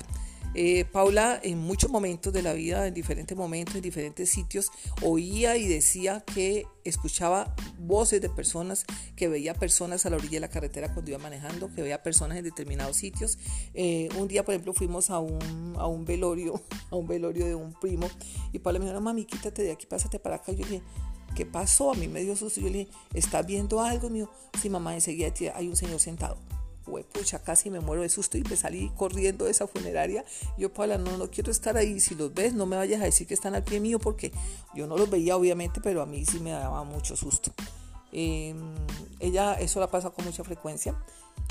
Eh, 0.58 0.86
Paula 0.86 1.38
en 1.44 1.58
muchos 1.60 1.92
momentos 1.92 2.32
de 2.32 2.42
la 2.42 2.54
vida, 2.54 2.88
en 2.88 2.94
diferentes 2.94 3.38
momentos, 3.38 3.76
en 3.76 3.82
diferentes 3.82 4.30
sitios, 4.30 4.72
oía 5.02 5.58
y 5.58 5.68
decía 5.68 6.24
que 6.34 6.66
escuchaba 6.86 7.54
voces 7.78 8.22
de 8.22 8.30
personas, 8.30 8.86
que 9.18 9.28
veía 9.28 9.54
personas 9.54 10.06
a 10.06 10.10
la 10.10 10.16
orilla 10.16 10.36
de 10.36 10.40
la 10.40 10.50
carretera 10.50 10.94
cuando 10.94 11.12
iba 11.12 11.20
manejando, 11.20 11.70
que 11.76 11.82
veía 11.82 12.02
personas 12.04 12.38
en 12.38 12.46
determinados 12.46 12.96
sitios. 12.96 13.38
Eh, 13.74 14.08
un 14.18 14.30
día, 14.30 14.46
por 14.46 14.54
ejemplo, 14.54 14.72
fuimos 14.72 15.10
a 15.10 15.20
un, 15.20 15.76
a 15.78 15.88
un 15.88 16.06
velorio, 16.06 16.62
un 16.98 17.08
velorio 17.08 17.46
de 17.46 17.56
un 17.56 17.74
primo, 17.74 18.10
y 18.52 18.60
Paula 18.60 18.80
me 18.80 18.86
dijo, 18.86 18.96
no, 18.96 19.02
mami, 19.02 19.26
quítate 19.26 19.64
de 19.64 19.72
aquí, 19.72 19.86
pásate 19.86 20.20
para 20.20 20.38
acá. 20.38 20.52
Yo 20.52 20.60
le 20.60 20.66
dije, 20.66 20.84
¿qué 21.36 21.46
pasó? 21.46 21.92
A 21.92 21.96
mí 21.96 22.08
me 22.08 22.22
dio 22.22 22.36
susto. 22.36 22.62
Yo 22.62 22.70
le 22.70 22.80
dije, 22.80 22.92
¿estás 23.14 23.46
viendo 23.46 23.82
algo? 23.82 24.10
mío? 24.10 24.30
sí, 24.62 24.70
mamá, 24.70 24.94
enseguida 24.94 25.34
hay 25.56 25.68
un 25.68 25.76
señor 25.76 26.00
sentado 26.00 26.38
pucha, 26.86 27.40
casi 27.40 27.70
me 27.70 27.80
muero 27.80 28.04
de 28.04 28.10
susto 28.10 28.38
y 28.38 28.44
me 28.44 28.56
salí 28.56 28.92
corriendo 28.96 29.46
de 29.46 29.52
esa 29.52 29.68
funeraria. 29.68 30.24
Yo, 30.58 30.72
Paula, 30.74 30.98
no, 30.98 31.18
no 31.18 31.30
quiero 31.30 31.52
estar 31.52 31.78
ahí. 31.78 32.00
Si 32.00 32.16
los 32.16 32.34
ves, 32.34 32.54
no 32.54 32.66
me 32.66 32.78
vayas 32.78 33.02
a 33.02 33.06
decir 33.06 33.28
que 33.28 33.34
están 33.34 33.56
al 33.56 33.64
pie 33.64 33.80
mío 33.80 34.00
porque 34.00 34.32
yo 34.74 34.88
no 34.88 34.98
los 34.98 35.10
veía, 35.10 35.36
obviamente, 35.36 35.82
pero 35.82 36.02
a 36.02 36.06
mí 36.06 36.26
sí 36.26 36.40
me 36.40 36.52
daba 36.52 36.84
mucho 36.84 37.16
susto. 37.16 37.52
Em, 38.12 38.76
ella, 39.20 39.56
eso 39.56 39.80
la 39.80 39.90
pasa 39.90 40.12
con 40.12 40.26
mucha 40.26 40.44
frecuencia 40.44 40.96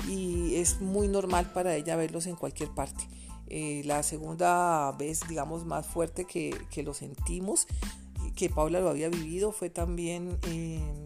y 0.07 0.55
es 0.55 0.81
muy 0.81 1.07
normal 1.07 1.51
para 1.53 1.75
ella 1.75 1.95
verlos 1.95 2.25
en 2.27 2.35
cualquier 2.35 2.69
parte. 2.69 3.07
Eh, 3.47 3.83
la 3.85 4.03
segunda 4.03 4.91
vez, 4.93 5.21
digamos, 5.27 5.65
más 5.65 5.85
fuerte 5.85 6.25
que, 6.25 6.55
que 6.71 6.83
lo 6.83 6.93
sentimos, 6.93 7.67
que 8.35 8.49
Paula 8.49 8.79
lo 8.79 8.89
había 8.89 9.09
vivido, 9.09 9.51
fue 9.51 9.69
también 9.69 10.37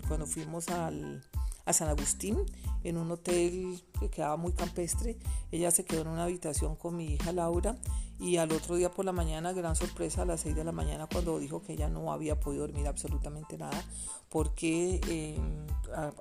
cuando 0.08 0.26
fuimos 0.26 0.70
al, 0.70 1.24
a 1.66 1.74
San 1.74 1.90
Agustín 1.90 2.46
en 2.84 2.98
un 2.98 3.12
hotel 3.12 3.82
que 4.00 4.10
quedaba 4.10 4.38
muy 4.38 4.54
campestre. 4.54 5.18
Ella 5.52 5.72
se 5.72 5.86
quedó 5.86 6.02
en 6.02 6.08
una 6.08 6.24
habitación 6.24 6.76
con 6.76 6.96
mi 6.96 7.14
hija 7.14 7.32
Laura 7.32 7.78
y 8.20 8.36
al 8.36 8.52
otro 8.52 8.76
día 8.76 8.92
por 8.92 9.06
la 9.06 9.14
mañana, 9.14 9.54
gran 9.54 9.78
sorpresa, 9.78 10.24
a 10.24 10.26
las 10.26 10.42
6 10.42 10.54
de 10.56 10.66
la 10.66 10.74
mañana 10.74 11.08
cuando 11.08 11.40
dijo 11.40 11.62
que 11.62 11.74
ella 11.74 11.88
no 11.88 12.12
había 12.12 12.38
podido 12.38 12.68
dormir 12.68 12.86
absolutamente 12.86 13.58
nada 13.58 13.82
porque 14.28 15.00
em, 15.08 15.68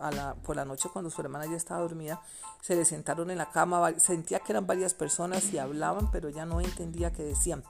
a, 0.01 0.11
la, 0.13 0.35
por 0.37 0.55
la 0.55 0.65
noche 0.65 0.89
cuando 0.93 1.11
su 1.11 1.21
hermana 1.21 1.47
ya 1.47 1.57
estaba 1.57 1.81
dormida 1.81 2.23
se 2.63 2.77
le 2.77 2.85
sentaron 2.85 3.31
en 3.31 3.39
la 3.39 3.51
cama, 3.51 3.99
sentía 3.99 4.41
que 4.41 4.53
eran 4.53 4.67
varias 4.67 4.95
personas 4.95 5.53
y 5.53 5.59
hablaban 5.59 6.11
pero 6.13 6.29
ya 6.29 6.47
no 6.47 6.61
entendía 6.61 7.13
qué 7.13 7.25
decían. 7.25 7.65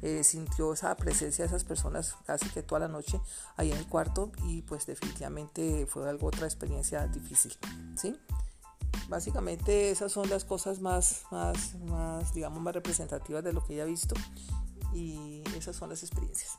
Eh, 0.00 0.24
sintió 0.24 0.72
esa 0.72 0.94
presencia 0.96 1.44
de 1.44 1.48
esas 1.48 1.64
personas 1.64 2.16
casi 2.26 2.48
que 2.50 2.62
toda 2.62 2.80
la 2.80 2.88
noche 2.88 3.20
ahí 3.56 3.70
en 3.70 3.78
el 3.78 3.86
cuarto 3.86 4.32
y 4.46 4.62
pues 4.62 4.86
definitivamente 4.86 5.86
fue 5.86 6.08
algo 6.08 6.28
otra 6.28 6.46
experiencia 6.46 7.06
difícil, 7.06 7.52
¿sí? 7.96 8.16
Básicamente 9.08 9.90
esas 9.90 10.12
son 10.12 10.28
las 10.30 10.44
cosas 10.44 10.80
más, 10.80 11.22
más, 11.30 11.74
más, 11.86 12.32
digamos, 12.34 12.60
más 12.62 12.74
representativas 12.74 13.44
de 13.44 13.52
lo 13.52 13.64
que 13.64 13.74
ella 13.74 13.82
ha 13.82 13.86
visto 13.86 14.14
y 14.94 15.42
esas 15.56 15.76
son 15.76 15.90
las 15.90 16.02
experiencias. 16.02 16.58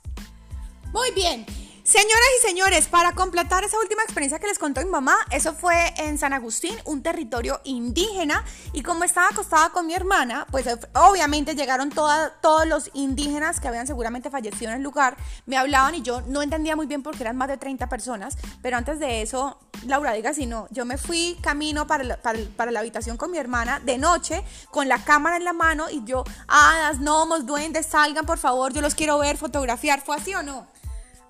Muy 0.93 1.11
bien. 1.11 1.45
Señoras 1.85 2.25
y 2.39 2.47
señores, 2.47 2.87
para 2.87 3.11
completar 3.11 3.63
esa 3.63 3.77
última 3.77 4.01
experiencia 4.01 4.39
que 4.39 4.47
les 4.47 4.57
contó 4.57 4.81
mi 4.81 4.89
mamá, 4.89 5.15
eso 5.29 5.53
fue 5.53 5.93
en 5.97 6.17
San 6.17 6.33
Agustín, 6.33 6.75
un 6.85 7.03
territorio 7.03 7.61
indígena, 7.63 8.43
y 8.73 8.81
como 8.81 9.03
estaba 9.03 9.27
acostada 9.27 9.69
con 9.69 9.85
mi 9.85 9.93
hermana, 9.93 10.47
pues 10.49 10.65
obviamente 10.95 11.53
llegaron 11.53 11.91
todos 11.91 12.67
los 12.67 12.89
indígenas 12.95 13.59
que 13.59 13.67
habían 13.67 13.85
seguramente 13.85 14.31
fallecido 14.31 14.71
en 14.71 14.77
el 14.77 14.81
lugar, 14.81 15.15
me 15.45 15.57
hablaban 15.57 15.93
y 15.93 16.01
yo 16.01 16.21
no 16.21 16.41
entendía 16.41 16.75
muy 16.75 16.87
bien 16.87 17.03
porque 17.03 17.21
eran 17.21 17.37
más 17.37 17.49
de 17.49 17.57
30 17.57 17.87
personas, 17.87 18.35
pero 18.63 18.77
antes 18.77 18.97
de 18.97 19.21
eso, 19.21 19.59
Laura 19.85 20.13
diga 20.13 20.33
si 20.33 20.47
no, 20.47 20.67
yo 20.71 20.85
me 20.85 20.97
fui 20.97 21.37
camino 21.43 21.85
para 21.85 22.03
la, 22.03 22.17
para, 22.17 22.71
la 22.71 22.79
habitación 22.79 23.15
con 23.15 23.29
mi 23.29 23.37
hermana 23.37 23.79
de 23.79 23.99
noche, 23.99 24.43
con 24.71 24.87
la 24.87 25.03
cámara 25.03 25.37
en 25.37 25.43
la 25.43 25.53
mano, 25.53 25.85
y 25.91 26.03
yo, 26.03 26.23
hadas, 26.47 26.99
gnomos, 26.99 27.45
duendes, 27.45 27.85
salgan 27.85 28.25
por 28.25 28.39
favor, 28.39 28.73
yo 28.73 28.81
los 28.81 28.95
quiero 28.95 29.19
ver, 29.19 29.37
fotografiar, 29.37 30.01
¿fue 30.01 30.15
así 30.15 30.33
o 30.33 30.41
no? 30.41 30.73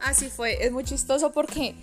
Así 0.06 0.30
fue, 0.30 0.64
es 0.64 0.72
muy 0.72 0.84
chistoso 0.84 1.32
porque 1.32 1.76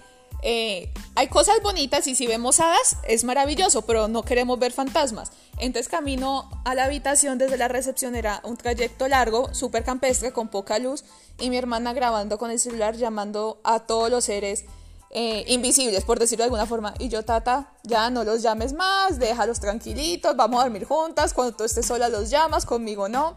eh, 0.44 0.94
hay 1.16 1.26
cosas 1.26 1.56
bonitas 1.60 2.06
y 2.06 2.14
si 2.14 2.28
vemos 2.28 2.60
hadas 2.60 2.96
es 3.02 3.24
maravilloso, 3.24 3.82
pero 3.82 4.06
no 4.06 4.22
queremos 4.22 4.60
ver 4.60 4.70
fantasmas. 4.70 5.32
Entonces 5.58 5.88
camino 5.88 6.48
a 6.64 6.76
la 6.76 6.84
habitación 6.84 7.36
desde 7.36 7.56
la 7.56 7.66
recepción 7.66 8.14
era 8.14 8.40
un 8.44 8.56
trayecto 8.56 9.08
largo, 9.08 9.52
súper 9.52 9.82
campestre, 9.82 10.32
con 10.32 10.46
poca 10.46 10.78
luz, 10.78 11.02
y 11.40 11.50
mi 11.50 11.56
hermana 11.56 11.94
grabando 11.94 12.38
con 12.38 12.52
el 12.52 12.60
celular 12.60 12.94
llamando 12.94 13.60
a 13.64 13.80
todos 13.80 14.08
los 14.08 14.24
seres 14.24 14.66
eh, 15.10 15.44
invisibles, 15.48 16.04
por 16.04 16.20
decirlo 16.20 16.44
de 16.44 16.46
alguna 16.46 16.66
forma. 16.66 16.94
Y 17.00 17.08
yo, 17.08 17.24
tata, 17.24 17.72
ya 17.82 18.08
no 18.08 18.22
los 18.22 18.40
llames 18.40 18.72
más, 18.72 19.18
déjalos 19.18 19.58
tranquilitos, 19.58 20.36
vamos 20.36 20.60
a 20.60 20.62
dormir 20.62 20.84
juntas, 20.84 21.34
cuando 21.34 21.56
tú 21.56 21.64
estés 21.64 21.86
sola 21.86 22.08
los 22.08 22.30
llamas, 22.30 22.66
conmigo 22.66 23.08
no. 23.08 23.36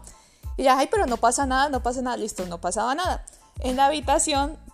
Y 0.56 0.62
ya, 0.62 0.78
ay, 0.78 0.86
pero 0.88 1.06
no 1.06 1.16
pasa 1.16 1.44
nada, 1.44 1.70
no 1.70 1.82
pasa 1.82 2.02
nada, 2.02 2.16
listo, 2.16 2.46
no 2.46 2.60
pasaba 2.60 2.94
nada. 2.94 3.26
En 3.58 3.74
la 3.74 3.86
habitación 3.86 4.64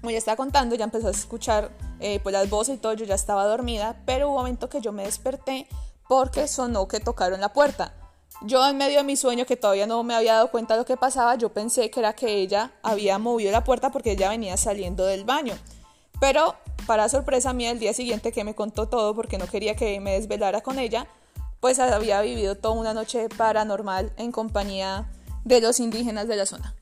como 0.00 0.10
ya 0.10 0.18
estaba 0.18 0.36
contando, 0.36 0.74
ya 0.74 0.84
empezó 0.84 1.08
a 1.08 1.10
escuchar 1.10 1.70
eh, 2.00 2.20
pues 2.22 2.32
las 2.32 2.48
voces 2.48 2.76
y 2.76 2.78
todo, 2.78 2.92
yo 2.94 3.04
ya 3.04 3.14
estaba 3.14 3.44
dormida, 3.44 4.00
pero 4.06 4.28
hubo 4.28 4.36
un 4.36 4.40
momento 4.40 4.68
que 4.68 4.80
yo 4.80 4.92
me 4.92 5.04
desperté 5.04 5.66
porque 6.08 6.48
sonó 6.48 6.88
que 6.88 7.00
tocaron 7.00 7.40
la 7.40 7.52
puerta. 7.52 7.94
Yo 8.42 8.66
en 8.66 8.78
medio 8.78 8.98
de 8.98 9.04
mi 9.04 9.16
sueño, 9.16 9.44
que 9.44 9.56
todavía 9.56 9.86
no 9.86 10.02
me 10.02 10.14
había 10.14 10.34
dado 10.34 10.50
cuenta 10.50 10.74
de 10.74 10.80
lo 10.80 10.86
que 10.86 10.96
pasaba, 10.96 11.34
yo 11.34 11.50
pensé 11.52 11.90
que 11.90 12.00
era 12.00 12.14
que 12.14 12.38
ella 12.38 12.72
había 12.82 13.18
movido 13.18 13.52
la 13.52 13.64
puerta 13.64 13.90
porque 13.90 14.12
ella 14.12 14.30
venía 14.30 14.56
saliendo 14.56 15.04
del 15.04 15.24
baño. 15.24 15.54
Pero 16.20 16.56
para 16.86 17.08
sorpresa 17.08 17.52
mía, 17.52 17.70
el 17.70 17.78
día 17.78 17.92
siguiente 17.92 18.32
que 18.32 18.44
me 18.44 18.54
contó 18.54 18.88
todo, 18.88 19.14
porque 19.14 19.36
no 19.36 19.46
quería 19.46 19.76
que 19.76 20.00
me 20.00 20.12
desvelara 20.12 20.62
con 20.62 20.78
ella, 20.78 21.06
pues 21.60 21.78
había 21.78 22.22
vivido 22.22 22.56
toda 22.56 22.74
una 22.74 22.94
noche 22.94 23.28
paranormal 23.28 24.12
en 24.16 24.32
compañía 24.32 25.10
de 25.44 25.60
los 25.60 25.78
indígenas 25.78 26.26
de 26.26 26.36
la 26.36 26.46
zona. 26.46 26.74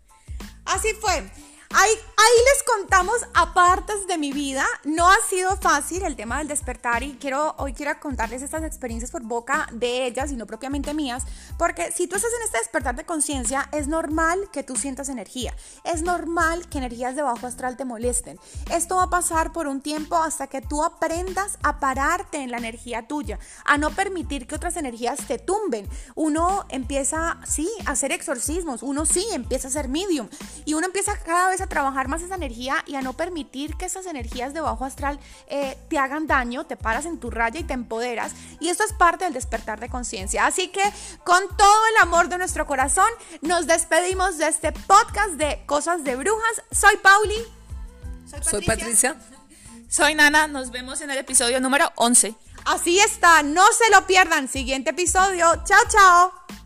Así 0.64 0.88
fue. 1.00 1.28
Ahí, 1.74 1.90
ahí, 1.90 2.44
les 2.54 2.62
contamos 2.62 3.16
apartes 3.34 4.06
de 4.06 4.16
mi 4.16 4.32
vida. 4.32 4.64
No 4.84 5.10
ha 5.10 5.16
sido 5.28 5.54
fácil 5.58 6.02
el 6.02 6.16
tema 6.16 6.38
del 6.38 6.48
despertar 6.48 7.02
y 7.02 7.18
quiero 7.20 7.54
hoy 7.58 7.74
quiero 7.74 8.00
contarles 8.00 8.40
estas 8.40 8.62
experiencias 8.62 9.10
por 9.10 9.22
boca 9.22 9.68
de 9.72 10.06
ellas 10.06 10.32
y 10.32 10.36
no 10.36 10.46
propiamente 10.46 10.94
mías, 10.94 11.24
porque 11.58 11.92
si 11.92 12.06
tú 12.06 12.16
estás 12.16 12.32
en 12.32 12.46
este 12.46 12.58
despertar 12.58 12.96
de 12.96 13.04
conciencia, 13.04 13.68
es 13.72 13.86
normal 13.86 14.48
que 14.50 14.62
tú 14.62 14.76
sientas 14.76 15.10
energía. 15.10 15.54
Es 15.84 16.00
normal 16.00 16.66
que 16.70 16.78
energías 16.78 17.14
de 17.16 17.22
bajo 17.22 17.46
astral 17.46 17.76
te 17.76 17.84
molesten. 17.84 18.40
Esto 18.72 18.96
va 18.96 19.04
a 19.04 19.10
pasar 19.10 19.52
por 19.52 19.66
un 19.66 19.82
tiempo 19.82 20.16
hasta 20.16 20.46
que 20.46 20.62
tú 20.62 20.82
aprendas 20.82 21.58
a 21.62 21.80
pararte 21.80 22.38
en 22.38 22.50
la 22.50 22.56
energía 22.56 23.06
tuya, 23.06 23.38
a 23.66 23.76
no 23.76 23.90
permitir 23.90 24.46
que 24.46 24.54
otras 24.54 24.78
energías 24.78 25.18
te 25.26 25.38
tumben. 25.38 25.86
Uno 26.14 26.64
empieza, 26.70 27.38
sí, 27.46 27.68
a 27.84 27.90
hacer 27.90 28.12
exorcismos, 28.12 28.82
uno 28.82 29.04
sí 29.04 29.26
empieza 29.32 29.68
a 29.68 29.70
ser 29.70 29.88
medium 29.88 30.28
y 30.64 30.72
uno 30.72 30.86
empieza 30.86 31.18
cada 31.18 31.50
vez 31.50 31.57
aprendes 31.58 31.60
a 31.60 31.66
trabajar 31.66 32.08
más 32.08 32.22
esa 32.22 32.34
energía 32.34 32.84
y 32.86 32.94
a 32.94 33.02
no 33.02 33.12
permitir 33.12 33.76
que 33.76 33.86
esas 33.86 34.06
energías 34.06 34.54
de 34.54 34.60
bajo 34.60 34.84
astral 34.84 35.18
eh, 35.48 35.76
te 35.88 35.98
hagan 35.98 36.26
daño, 36.26 36.66
te 36.66 36.76
paras 36.76 37.06
en 37.06 37.18
tu 37.18 37.30
raya 37.30 37.60
y 37.60 37.64
te 37.64 37.74
empoderas. 37.74 38.32
Y 38.60 38.68
esto 38.68 38.84
es 38.84 38.92
parte 38.92 39.24
del 39.24 39.34
despertar 39.34 39.80
de 39.80 39.88
conciencia. 39.88 40.46
Así 40.46 40.68
que 40.68 40.82
con 41.24 41.40
todo 41.56 41.86
el 41.94 42.02
amor 42.02 42.28
de 42.28 42.38
nuestro 42.38 42.66
corazón, 42.66 43.08
nos 43.42 43.66
despedimos 43.66 44.38
de 44.38 44.48
este 44.48 44.72
podcast 44.72 45.32
de 45.32 45.62
Cosas 45.66 46.04
de 46.04 46.16
Brujas. 46.16 46.62
Soy 46.70 46.96
Pauli. 46.96 47.38
Soy 48.42 48.64
Patricia. 48.64 49.16
Soy 49.88 50.14
Nana. 50.14 50.46
Nos 50.46 50.70
vemos 50.70 51.00
en 51.00 51.10
el 51.10 51.18
episodio 51.18 51.60
número 51.60 51.90
11. 51.96 52.34
Así 52.64 53.00
está, 53.00 53.42
no 53.42 53.64
se 53.72 53.90
lo 53.90 54.06
pierdan. 54.06 54.48
Siguiente 54.48 54.90
episodio. 54.90 55.62
Chao, 55.64 55.82
chao. 55.88 56.57